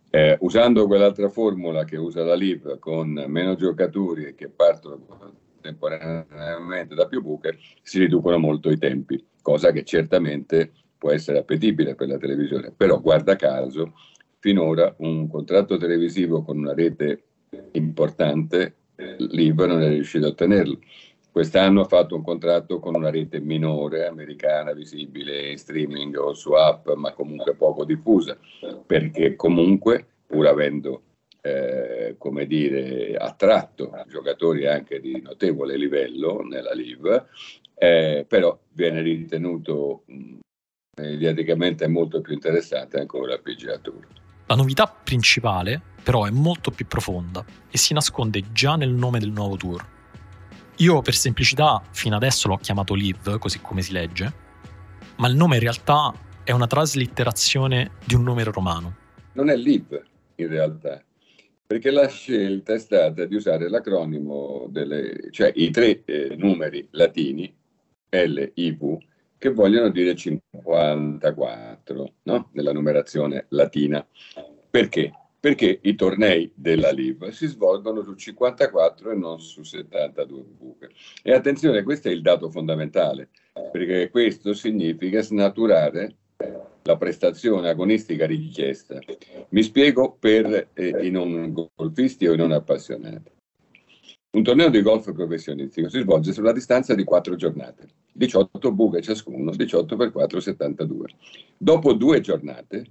[0.10, 5.06] Eh, usando quell'altra formula che usa la LIV con meno giocatori che partono
[5.66, 11.96] contemporaneamente da più buche, si riducono molto i tempi, cosa che certamente può essere appetibile
[11.96, 12.72] per la televisione.
[12.72, 13.94] Però guarda caso,
[14.46, 17.24] finora un contratto televisivo con una rete
[17.72, 18.76] importante,
[19.18, 20.78] l'IV non è riuscito a ottenerlo.
[21.32, 26.52] Quest'anno ha fatto un contratto con una rete minore, americana, visibile in streaming o su
[26.52, 28.38] app, ma comunque poco diffusa,
[28.86, 31.02] perché comunque, pur avendo
[31.42, 37.26] eh, come dire, attratto giocatori anche di notevole livello nella Live,
[37.74, 40.04] eh, però viene ritenuto
[41.02, 44.24] mediaticamente molto più interessante ancora il PGA Tour.
[44.48, 49.32] La novità principale però è molto più profonda e si nasconde già nel nome del
[49.32, 49.84] nuovo tour.
[50.78, 54.34] Io per semplicità fino adesso l'ho chiamato Live, così come si legge,
[55.18, 58.96] ma il nome in realtà è una traslitterazione di un nome romano.
[59.34, 60.04] Non è Live
[60.36, 61.04] in realtà,
[61.66, 67.52] perché la scelta è stata di usare l'acronimo, delle, cioè i tre eh, numeri latini,
[68.10, 68.98] L, I, V,
[69.46, 72.50] che vogliono dire 54, no?
[72.54, 74.04] nella numerazione latina.
[74.70, 75.12] Perché?
[75.46, 80.90] perché i tornei della LIV si svolgono su 54 e non su 72 buche.
[81.22, 83.30] E attenzione, questo è il dato fondamentale,
[83.72, 86.16] perché questo significa snaturare
[86.82, 88.98] la prestazione agonistica richiesta.
[89.50, 93.35] Mi spiego per eh, i non golfisti o i non appassionati.
[94.36, 99.56] Un torneo di golf professionistico si svolge sulla distanza di quattro giornate, 18 buche ciascuno,
[99.56, 101.08] 18 per 4, 72.
[101.56, 102.84] Dopo due giornate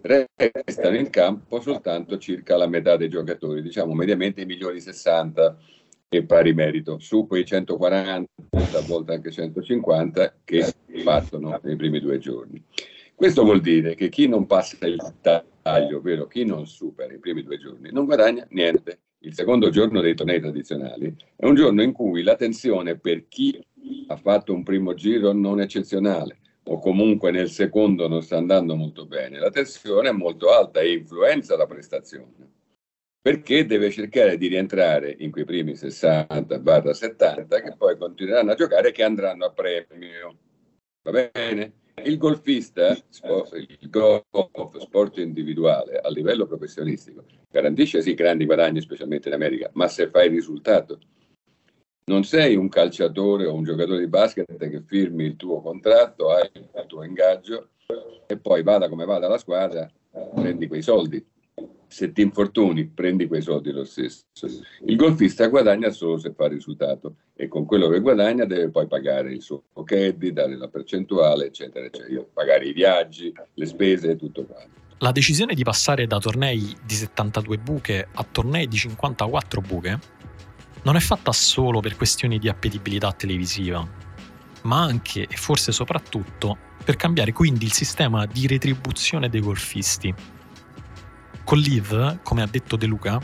[0.00, 5.56] restano in campo soltanto circa la metà dei giocatori, diciamo mediamente i migliori 60
[6.08, 12.18] e pari merito, su quei 140, a volte anche 150 che partono nei primi due
[12.18, 12.60] giorni.
[13.14, 17.44] Questo vuol dire che chi non passa il taglio, ovvero chi non supera i primi
[17.44, 21.92] due giorni, non guadagna niente il secondo giorno dei tornei tradizionali, è un giorno in
[21.92, 23.60] cui la tensione per chi
[24.06, 29.06] ha fatto un primo giro non eccezionale o comunque nel secondo non sta andando molto
[29.06, 32.56] bene, la tensione è molto alta e influenza la prestazione
[33.20, 38.92] perché deve cercare di rientrare in quei primi 60-70 che poi continueranno a giocare e
[38.92, 40.38] che andranno a premio.
[41.02, 41.72] Va bene?
[42.04, 49.34] Il golfista, il golf, sport individuale a livello professionistico, garantisce sì grandi guadagni, specialmente in
[49.34, 50.98] America, ma se fai il risultato,
[52.06, 56.48] non sei un calciatore o un giocatore di basket che firmi il tuo contratto, hai
[56.54, 57.70] il tuo ingaggio
[58.26, 59.90] e poi vada come vada la squadra,
[60.34, 61.24] prendi quei soldi
[61.88, 64.24] se ti infortuni prendi quei soldi lo stesso.
[64.84, 69.32] Il golfista guadagna solo se fa risultato e con quello che guadagna deve poi pagare
[69.32, 74.44] il suo caddy, dare la percentuale, eccetera, eccetera, pagare i viaggi, le spese e tutto
[74.44, 74.86] quanto.
[74.98, 79.98] La decisione di passare da tornei di 72 buche a tornei di 54 buche
[80.82, 83.86] non è fatta solo per questioni di appetibilità televisiva,
[84.62, 90.14] ma anche e forse soprattutto per cambiare quindi il sistema di retribuzione dei golfisti
[91.48, 93.18] con l'IV, come ha detto De Luca,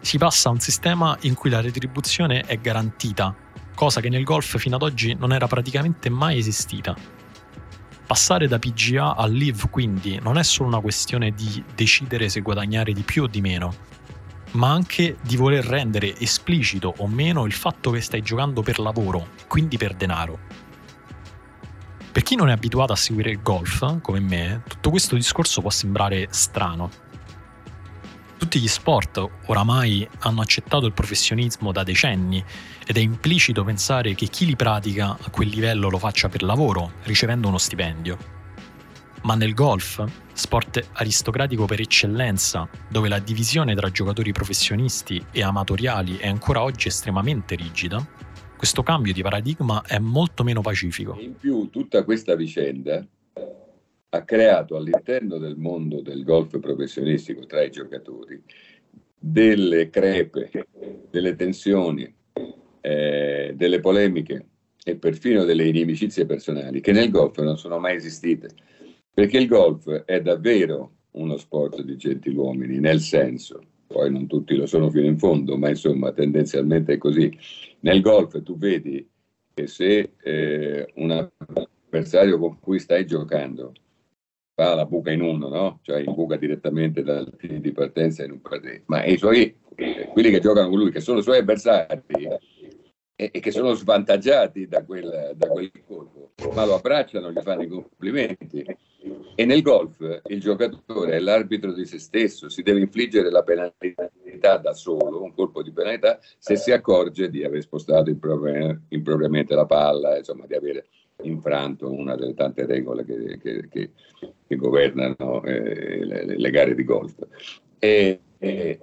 [0.00, 3.32] si passa a un sistema in cui la retribuzione è garantita,
[3.76, 6.96] cosa che nel golf fino ad oggi non era praticamente mai esistita.
[8.08, 12.92] Passare da PGA a LIV quindi non è solo una questione di decidere se guadagnare
[12.92, 13.72] di più o di meno,
[14.54, 19.28] ma anche di voler rendere esplicito o meno il fatto che stai giocando per lavoro,
[19.46, 20.40] quindi per denaro.
[22.10, 25.70] Per chi non è abituato a seguire il golf, come me, tutto questo discorso può
[25.70, 27.09] sembrare strano,
[28.40, 32.42] tutti gli sport oramai hanno accettato il professionismo da decenni
[32.86, 36.92] ed è implicito pensare che chi li pratica a quel livello lo faccia per lavoro,
[37.02, 38.16] ricevendo uno stipendio.
[39.24, 46.16] Ma nel golf, sport aristocratico per eccellenza, dove la divisione tra giocatori professionisti e amatoriali
[46.16, 48.02] è ancora oggi estremamente rigida,
[48.56, 51.14] questo cambio di paradigma è molto meno pacifico.
[51.20, 53.06] In più, tutta questa vicenda
[54.12, 58.42] ha creato all'interno del mondo del golf professionistico tra i giocatori
[59.16, 60.50] delle crepe,
[61.10, 62.12] delle tensioni,
[62.80, 64.46] eh, delle polemiche
[64.82, 68.48] e perfino delle inimicizie personali che nel golf non sono mai esistite.
[69.12, 74.66] Perché il golf è davvero uno sport di gentiluomini, nel senso, poi non tutti lo
[74.66, 77.30] sono fino in fondo, ma insomma tendenzialmente è così.
[77.80, 79.08] Nel golf tu vedi
[79.52, 81.30] che se eh, un
[81.90, 83.72] avversario con cui stai giocando
[84.54, 85.80] fa la buca in uno, no?
[85.82, 88.82] Cioè in buca direttamente dal team di partenza in un partito.
[88.86, 89.56] Ma i suoi,
[90.12, 92.02] quelli che giocano con lui, che sono i suoi avversari
[93.14, 97.62] e, e che sono svantaggiati da quel, da quel colpo, ma lo abbracciano, gli fanno
[97.62, 98.64] i complimenti.
[99.34, 104.58] E nel golf il giocatore è l'arbitro di se stesso, si deve infliggere la penalità
[104.58, 110.18] da solo, un colpo di penalità, se si accorge di aver spostato impropriamente la palla,
[110.18, 110.88] insomma di avere
[111.22, 113.90] infranto una delle tante regole che, che, che,
[114.46, 117.14] che governano eh, le, le, gare di golf.
[117.78, 118.78] E, e,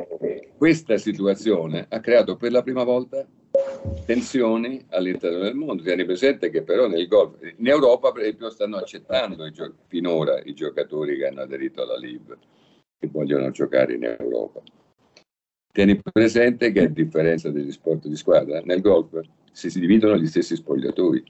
[0.58, 3.26] questa situazione ha creato per la prima volta
[4.06, 5.84] tensioni all'interno del mondo.
[5.84, 10.40] Tieni presente che però nel golf, in Europa per esempio stanno accettando i gio- finora
[10.44, 12.38] i giocatori che hanno aderito alla LIB,
[13.00, 14.62] che vogliono giocare in Europa.
[15.72, 19.20] Tieni presente che a differenza degli sport di squadra, nel golf
[19.52, 21.24] si, si dividono gli stessi spogliatori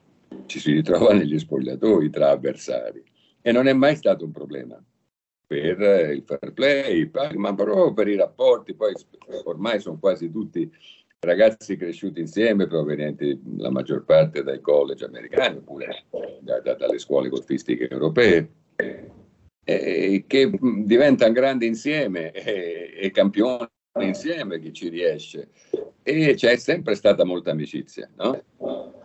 [0.47, 3.03] ci si ritrova negli spogliatoi tra avversari.
[3.41, 4.83] E non è mai stato un problema.
[5.45, 5.79] Per
[6.11, 8.93] il fair play, ma proprio per i rapporti, poi
[9.45, 10.69] ormai sono quasi tutti
[11.19, 16.05] ragazzi cresciuti insieme, provenienti la maggior parte dai college americani oppure
[16.41, 18.49] da, da, dalle scuole golfistiche europee,
[19.63, 20.51] eh, che
[20.83, 23.67] diventano grandi insieme e, e campioni
[24.03, 25.49] insieme chi ci riesce
[26.03, 28.41] e c'è sempre stata molta amicizia no?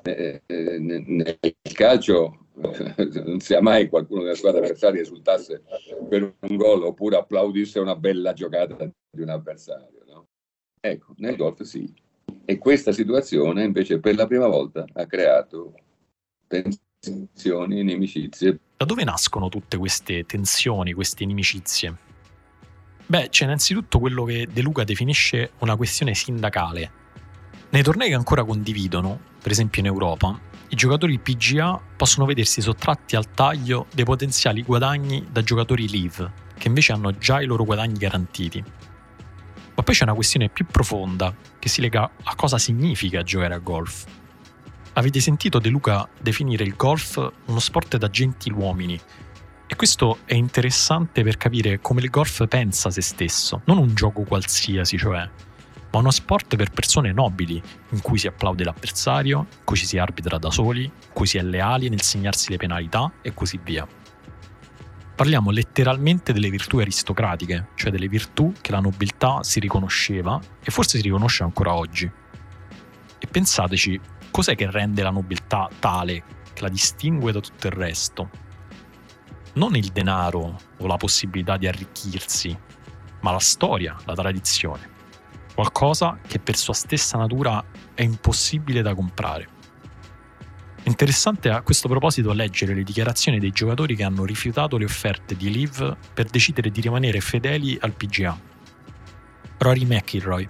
[0.03, 1.39] Eh, eh, nel
[1.75, 5.63] calcio non sia mai qualcuno della squadra avversaria esultasse
[6.09, 10.05] per un gol oppure applaudisse una bella giocata di un avversario.
[10.07, 10.27] No?
[10.81, 11.93] Ecco, nel golf sì.
[12.45, 15.75] E questa situazione invece per la prima volta ha creato
[16.47, 18.59] tensioni, inimicizie.
[18.77, 22.11] Da dove nascono tutte queste tensioni, queste inimicizie?
[23.13, 26.91] Beh, c'è innanzitutto quello che De Luca definisce una questione sindacale.
[27.69, 33.15] Nei tornei che ancora condividono, per esempio in Europa, i giocatori PGA possono vedersi sottratti
[33.15, 37.99] al taglio dei potenziali guadagni da giocatori Live, che invece hanno già i loro guadagni
[37.99, 38.65] garantiti.
[39.75, 43.59] Ma poi c'è una questione più profonda che si lega a cosa significa giocare a
[43.59, 44.07] golf.
[44.95, 48.99] Avete sentito De Luca definire il golf uno sport da gentiluomini
[49.73, 53.95] e questo è interessante per capire come il golf pensa a se stesso, non un
[53.95, 55.27] gioco qualsiasi, cioè,
[55.91, 57.55] ma uno sport per persone nobili,
[57.89, 61.39] in cui si applaude l'avversario, in cui ci si arbitra da soli, in cui si
[61.39, 63.89] è leali nel segnarsi le penalità e così via.
[65.17, 70.99] Parliamo letteralmente delle virtù aristocratiche, cioè delle virtù che la nobiltà si riconosceva e forse
[70.99, 72.11] si riconosce ancora oggi.
[73.19, 73.99] E pensateci,
[74.31, 78.42] cos'è che rende la nobiltà tale, che la distingue da tutto il resto?
[79.55, 82.57] Non il denaro o la possibilità di arricchirsi,
[83.21, 84.91] ma la storia, la tradizione.
[85.55, 87.63] Qualcosa che per sua stessa natura
[87.95, 89.49] è impossibile da comprare.
[90.85, 95.51] Interessante a questo proposito leggere le dichiarazioni dei giocatori che hanno rifiutato le offerte di
[95.51, 98.37] Liv per decidere di rimanere fedeli al PGA.
[99.59, 100.49] Rory McIlroy,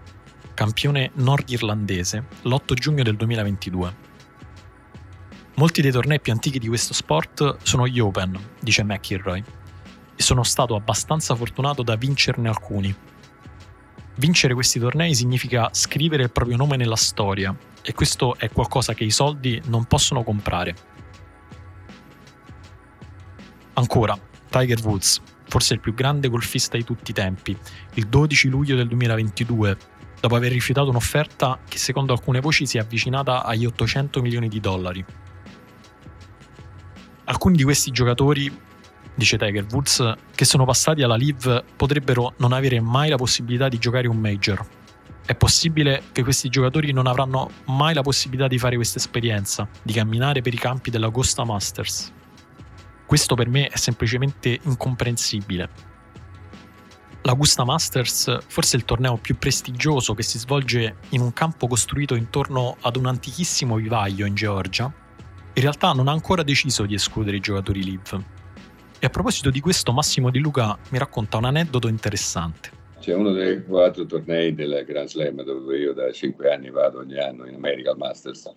[0.54, 4.10] campione nordirlandese, l'8 giugno del 2022
[5.56, 9.44] Molti dei tornei più antichi di questo sport sono gli Open, dice McIlroy,
[10.16, 12.94] e sono stato abbastanza fortunato da vincerne alcuni.
[14.16, 19.04] Vincere questi tornei significa scrivere il proprio nome nella storia, e questo è qualcosa che
[19.04, 20.74] i soldi non possono comprare.
[23.74, 27.56] Ancora, Tiger Woods, forse il più grande golfista di tutti i tempi,
[27.94, 29.76] il 12 luglio del 2022,
[30.18, 34.60] dopo aver rifiutato un'offerta che secondo alcune voci si è avvicinata agli 800 milioni di
[34.60, 35.04] dollari.
[37.24, 38.52] Alcuni di questi giocatori,
[39.14, 43.78] dice Tiger Woods, che sono passati alla Live potrebbero non avere mai la possibilità di
[43.78, 44.64] giocare un major.
[45.24, 49.92] È possibile che questi giocatori non avranno mai la possibilità di fare questa esperienza, di
[49.92, 52.12] camminare per i campi dell'Augusta Masters.
[53.06, 55.90] Questo per me è semplicemente incomprensibile.
[57.22, 62.78] L'Augusta Masters forse il torneo più prestigioso che si svolge in un campo costruito intorno
[62.80, 64.92] ad un antichissimo vivaio in Georgia
[65.54, 68.40] in realtà non ha ancora deciso di escludere i giocatori live.
[68.98, 72.70] E a proposito di questo, Massimo Di Luca mi racconta un aneddoto interessante.
[73.00, 77.18] C'è uno dei quattro tornei del Grand Slam dove io da cinque anni vado ogni
[77.18, 78.48] anno in American Masters,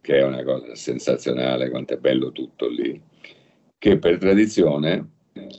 [0.00, 3.00] che è una cosa sensazionale, quanto è bello tutto lì,
[3.78, 5.10] che per tradizione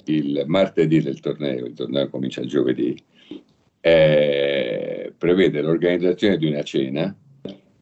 [0.05, 2.95] il martedì del torneo, il torneo comincia il giovedì,
[3.79, 7.15] eh, prevede l'organizzazione di una cena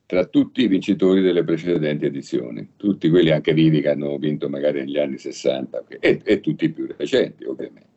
[0.06, 4.80] tra tutti i vincitori delle precedenti edizioni, tutti quelli anche vivi che hanno vinto magari
[4.80, 7.90] negli anni 60 e, e tutti i più recenti ovviamente,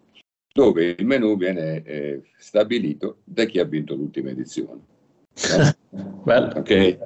[0.53, 4.95] dove il menù viene eh, stabilito da chi ha vinto l'ultima edizione.
[6.27, 6.51] No?
[6.57, 6.99] okay.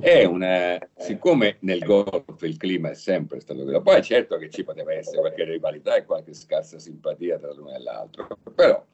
[0.00, 4.64] È una, siccome nel golf il clima è sempre stato quello, poi certo che ci
[4.64, 8.84] poteva essere qualche rivalità e qualche scarsa simpatia tra l'uno e l'altro, però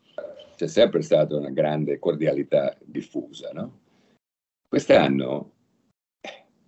[0.57, 3.78] c'è sempre stata una grande cordialità diffusa, no?
[4.70, 5.50] Quest'anno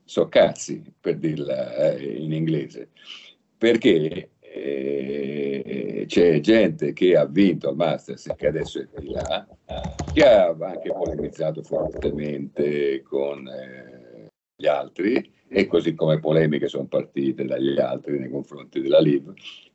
[0.03, 2.88] so cazzi, per dirla eh, in inglese,
[3.57, 9.46] perché eh, c'è gente che ha vinto al Masters che adesso è di là,
[10.12, 14.26] che ha anche polemizzato fortemente con eh,
[14.57, 19.32] gli altri e così come polemiche sono partite dagli altri nei confronti della Liv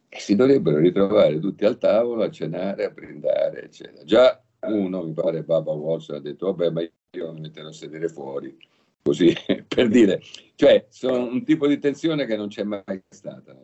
[0.10, 4.04] e si dovrebbero ritrovare tutti al tavolo a cenare, a brindare, eccetera.
[4.04, 6.82] Già uno, mi pare Baba Watson, ha detto, vabbè, ma
[7.12, 8.56] mi metterò a sedere fuori,
[9.02, 9.34] così,
[9.68, 10.22] per dire,
[10.56, 13.56] cioè, sono un tipo di tensione che non c'è mai stata,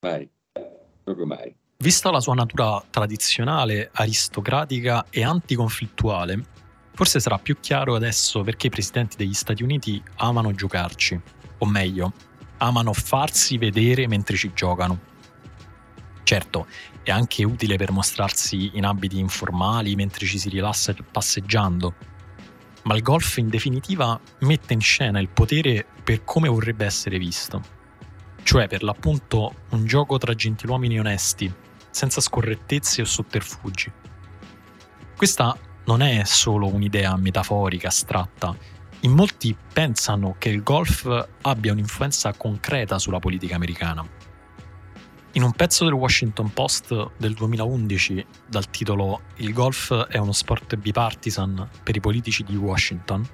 [0.00, 0.28] mai,
[1.04, 1.54] proprio mai.
[1.76, 6.42] Vista la sua natura tradizionale, aristocratica e anticonflittuale,
[6.92, 11.20] forse sarà più chiaro adesso perché i presidenti degli Stati Uniti amano giocarci,
[11.58, 12.12] o meglio,
[12.58, 15.16] amano farsi vedere mentre ci giocano.
[16.24, 16.66] Certo,
[17.04, 21.94] è anche utile per mostrarsi in abiti informali mentre ci si rilassa passeggiando,
[22.82, 27.62] ma il golf in definitiva mette in scena il potere per come vorrebbe essere visto,
[28.42, 31.52] cioè per l'appunto un gioco tra gentiluomini onesti,
[31.90, 33.92] senza scorrettezze o sotterfugi.
[35.16, 38.56] Questa non è solo un'idea metaforica, astratta.
[39.00, 44.17] In molti pensano che il golf abbia un'influenza concreta sulla politica americana.
[45.32, 50.76] In un pezzo del Washington Post del 2011 dal titolo Il golf è uno sport
[50.76, 53.26] bipartisan per i politici di Washington,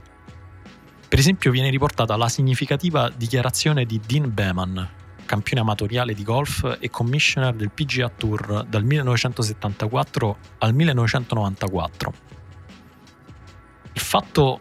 [1.15, 4.91] per esempio viene riportata la significativa dichiarazione di Dean Beman,
[5.25, 12.13] campione amatoriale di golf e commissioner del PGA Tour dal 1974 al 1994.
[13.93, 14.59] Il fatto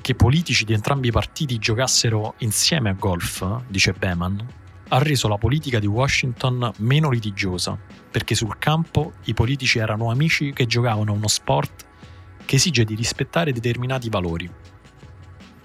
[0.00, 4.44] che politici di entrambi i partiti giocassero insieme a golf, dice Beman,
[4.88, 7.78] ha reso la politica di Washington meno litigiosa,
[8.10, 11.86] perché sul campo i politici erano amici che giocavano uno sport
[12.44, 14.50] che esige di rispettare determinati valori,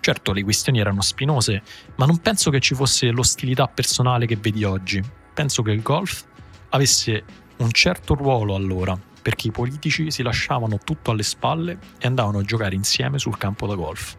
[0.03, 1.63] Certo, le questioni erano spinose,
[1.95, 5.01] ma non penso che ci fosse l'ostilità personale che vedi oggi.
[5.33, 6.25] Penso che il golf
[6.71, 7.23] avesse
[7.59, 12.43] un certo ruolo allora, perché i politici si lasciavano tutto alle spalle e andavano a
[12.43, 14.17] giocare insieme sul campo da golf.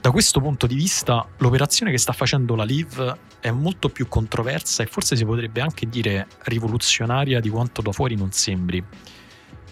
[0.00, 4.82] Da questo punto di vista, l'operazione che sta facendo la Live è molto più controversa
[4.82, 8.82] e forse si potrebbe anche dire rivoluzionaria di quanto da fuori non sembri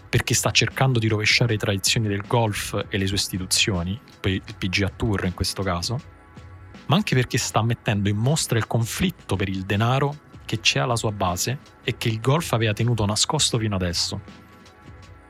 [0.09, 4.91] perché sta cercando di rovesciare le tradizioni del golf e le sue istituzioni, il PGA
[4.91, 5.99] Tour in questo caso,
[6.87, 10.97] ma anche perché sta mettendo in mostra il conflitto per il denaro che c'è alla
[10.97, 14.21] sua base e che il golf aveva tenuto nascosto fino adesso.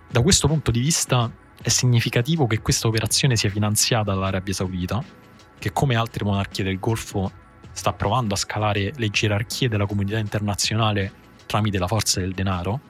[0.08, 1.30] Da questo punto di vista
[1.60, 5.02] è significativo che questa operazione sia finanziata dall'Arabia Saudita,
[5.58, 7.30] che come altre monarchie del Golfo
[7.72, 11.12] sta provando a scalare le gerarchie della comunità internazionale
[11.46, 12.80] tramite la forza del denaro,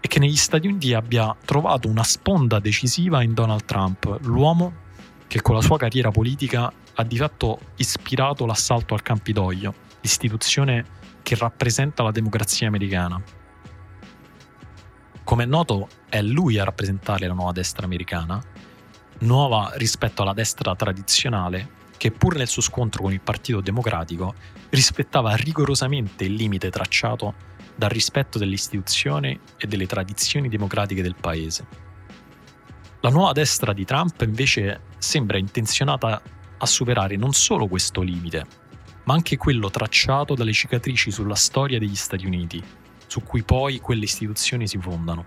[0.00, 4.80] e che negli Stati Uniti abbia trovato una sponda decisiva in Donald Trump, l'uomo
[5.28, 10.84] che con la sua carriera politica ha di fatto ispirato l'assalto al Campidoglio, l'istituzione
[11.22, 13.22] che rappresenta la democrazia americana.
[15.24, 18.42] Come è noto, è lui a rappresentare la nuova destra americana,
[19.20, 24.34] nuova rispetto alla destra tradizionale che pur nel suo scontro con il Partito Democratico
[24.70, 27.34] rispettava rigorosamente il limite tracciato
[27.76, 31.66] dal rispetto delle istituzioni e delle tradizioni democratiche del paese.
[33.00, 36.20] La nuova destra di Trump invece sembra intenzionata
[36.58, 38.46] a superare non solo questo limite,
[39.04, 42.62] ma anche quello tracciato dalle cicatrici sulla storia degli Stati Uniti,
[43.12, 45.26] su cui poi quelle istituzioni si fondano.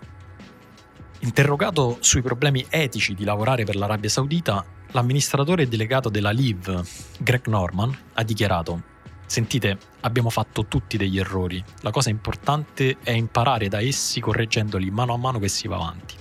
[1.19, 6.83] Interrogato sui problemi etici di lavorare per l'Arabia Saudita, l'amministratore delegato della LIV,
[7.19, 8.93] Greg Norman, ha dichiarato
[9.27, 11.63] Sentite, abbiamo fatto tutti degli errori.
[11.81, 16.15] La cosa importante è imparare da essi correggendoli mano a mano che si va avanti.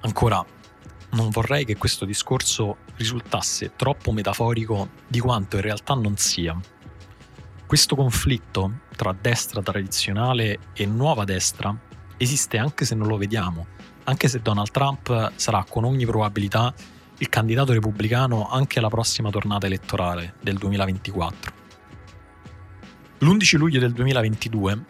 [0.00, 0.44] Ancora,
[1.12, 6.54] non vorrei che questo discorso risultasse troppo metaforico di quanto in realtà non sia.
[7.74, 11.76] Questo conflitto tra destra tradizionale e nuova destra
[12.16, 13.66] esiste anche se non lo vediamo,
[14.04, 16.72] anche se Donald Trump sarà con ogni probabilità
[17.18, 21.52] il candidato repubblicano anche alla prossima tornata elettorale del 2024.
[23.18, 24.84] L'11 luglio del 2022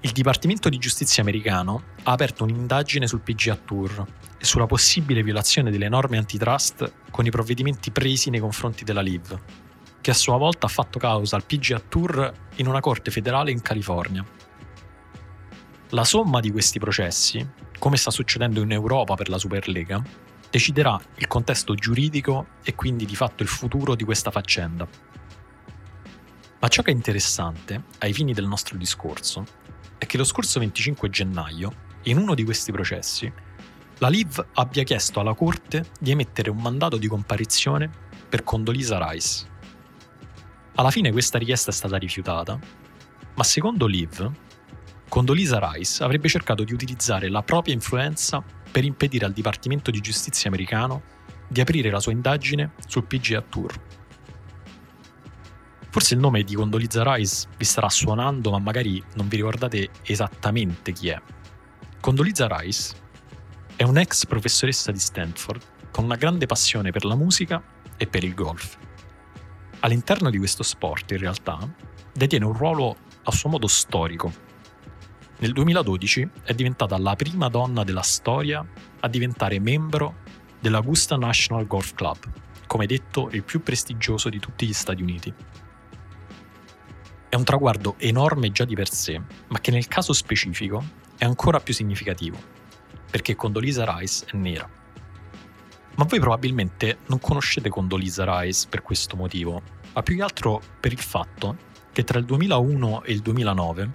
[0.00, 4.06] il Dipartimento di Giustizia americano ha aperto un'indagine sul PGA Tour
[4.36, 9.40] e sulla possibile violazione delle norme antitrust con i provvedimenti presi nei confronti della LIV,
[10.06, 13.60] che a sua volta ha fatto causa al PGA Tour in una corte federale in
[13.60, 14.24] California.
[15.88, 17.44] La somma di questi processi,
[17.76, 20.00] come sta succedendo in Europa per la Superlega,
[20.48, 24.86] deciderà il contesto giuridico e quindi di fatto il futuro di questa faccenda.
[26.60, 29.44] Ma ciò che è interessante, ai fini del nostro discorso,
[29.98, 31.72] è che lo scorso 25 gennaio,
[32.04, 33.32] in uno di questi processi,
[33.98, 37.90] la LIV abbia chiesto alla Corte di emettere un mandato di comparizione
[38.28, 39.54] per Condolisa Rice.
[40.78, 42.58] Alla fine questa richiesta è stata rifiutata,
[43.34, 44.30] ma secondo LIV,
[45.08, 50.50] Condolisa Rice avrebbe cercato di utilizzare la propria influenza per impedire al Dipartimento di Giustizia
[50.50, 51.02] americano
[51.48, 53.72] di aprire la sua indagine sul PGA Tour.
[55.88, 60.92] Forse il nome di Condoleezza Rice vi starà suonando, ma magari non vi ricordate esattamente
[60.92, 61.18] chi è.
[62.02, 62.94] Condoleezza Rice
[63.76, 67.62] è un'ex professoressa di Stanford con una grande passione per la musica
[67.96, 68.76] e per il golf.
[69.86, 71.58] All'interno di questo sport, in realtà,
[72.12, 74.44] detiene un ruolo a suo modo storico
[75.38, 78.66] nel 2012 è diventata la prima donna della storia
[79.00, 80.22] a diventare membro
[80.58, 82.16] dell'Augusta National Golf Club,
[82.66, 85.32] come detto il più prestigioso di tutti gli Stati Uniti.
[87.28, 90.82] È un traguardo enorme già di per sé, ma che nel caso specifico
[91.18, 92.38] è ancora più significativo,
[93.10, 94.66] perché Condoleezza Rice è nera.
[95.96, 99.60] Ma voi probabilmente non conoscete Condoleezza Rice per questo motivo,
[99.96, 101.56] ma più che altro per il fatto
[101.90, 103.90] che tra il 2001 e il 2009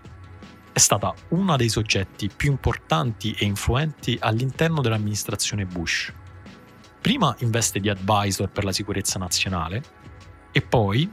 [0.73, 6.11] è stata uno dei soggetti più importanti e influenti all'interno dell'amministrazione Bush.
[6.99, 9.83] Prima in veste di advisor per la sicurezza nazionale
[10.51, 11.07] e poi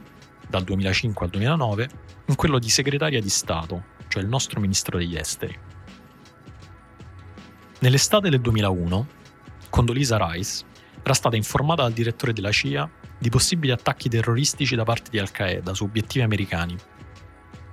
[0.47, 1.89] dal 2005 al 2009,
[2.25, 5.55] in quello di segretaria di Stato, cioè il nostro ministro degli esteri.
[7.81, 9.07] Nell'estate del 2001,
[9.69, 10.65] Condoleezza Rice
[11.01, 15.73] era stata informata dal direttore della CIA di possibili attacchi terroristici da parte di Al-Qaeda
[15.73, 16.75] su obiettivi americani.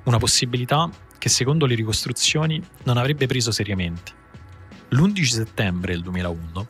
[0.04, 4.12] Una possibilità che secondo le ricostruzioni non avrebbe preso seriamente.
[4.90, 6.66] L'11 settembre del 2001,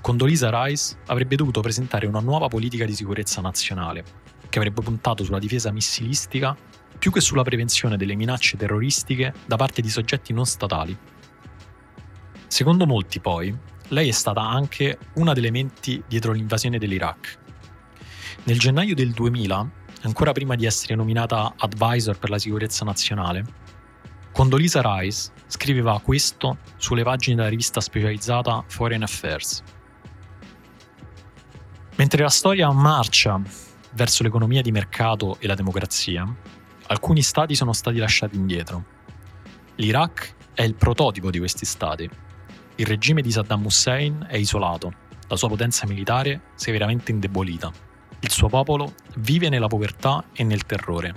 [0.00, 4.04] Condoleezza Rice avrebbe dovuto presentare una nuova politica di sicurezza nazionale,
[4.48, 6.56] che avrebbe puntato sulla difesa missilistica
[6.98, 10.96] più che sulla prevenzione delle minacce terroristiche da parte di soggetti non statali.
[12.46, 13.54] Secondo molti, poi,
[13.88, 17.38] lei è stata anche una delle menti dietro l'invasione dell'Iraq.
[18.44, 19.70] Nel gennaio del 2000,
[20.02, 23.44] ancora prima di essere nominata advisor per la sicurezza nazionale,
[24.32, 29.62] Condoleezza Rice scriveva questo sulle pagine della rivista specializzata Foreign Affairs.
[31.96, 33.40] Mentre la storia marcia
[33.92, 36.26] verso l'economia di mercato e la democrazia,
[36.88, 38.84] alcuni stati sono stati lasciati indietro.
[39.76, 42.08] L'Iraq è il prototipo di questi stati.
[42.78, 44.92] Il regime di Saddam Hussein è isolato,
[45.28, 47.72] la sua potenza militare severamente indebolita.
[48.20, 51.14] Il suo popolo vive nella povertà e nel terrore.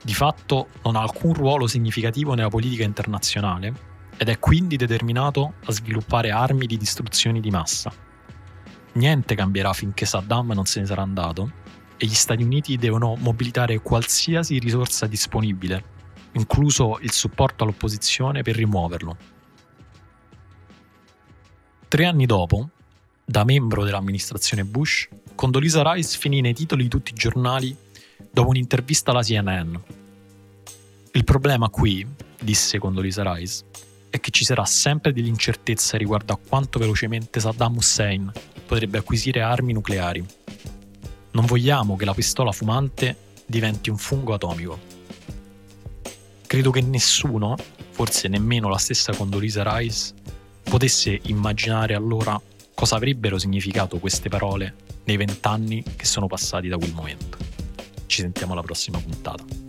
[0.00, 3.74] Di fatto non ha alcun ruolo significativo nella politica internazionale
[4.16, 7.92] ed è quindi determinato a sviluppare armi di distruzione di massa.
[8.92, 11.50] Niente cambierà finché Saddam non se ne sarà andato
[11.96, 15.82] e gli Stati Uniti devono mobilitare qualsiasi risorsa disponibile,
[16.34, 19.34] incluso il supporto all'opposizione per rimuoverlo.
[21.88, 22.68] Tre anni dopo,
[23.24, 27.76] da membro dell'amministrazione Bush, Condoleezza Rice finì nei titoli di tutti i giornali
[28.30, 29.74] dopo un'intervista alla CNN.
[31.12, 32.06] Il problema qui,
[32.40, 33.64] disse Condoleezza Rice,
[34.10, 38.30] è che ci sarà sempre dell'incertezza riguardo a quanto velocemente Saddam Hussein
[38.66, 40.24] potrebbe acquisire armi nucleari
[41.36, 43.14] non vogliamo che la pistola fumante
[43.44, 44.80] diventi un fungo atomico.
[46.46, 47.56] Credo che nessuno,
[47.90, 50.14] forse nemmeno la stessa Condoleezza Rice,
[50.68, 52.40] potesse immaginare allora
[52.74, 57.38] cosa avrebbero significato queste parole nei vent'anni che sono passati da quel momento.
[58.06, 59.65] Ci sentiamo alla prossima puntata.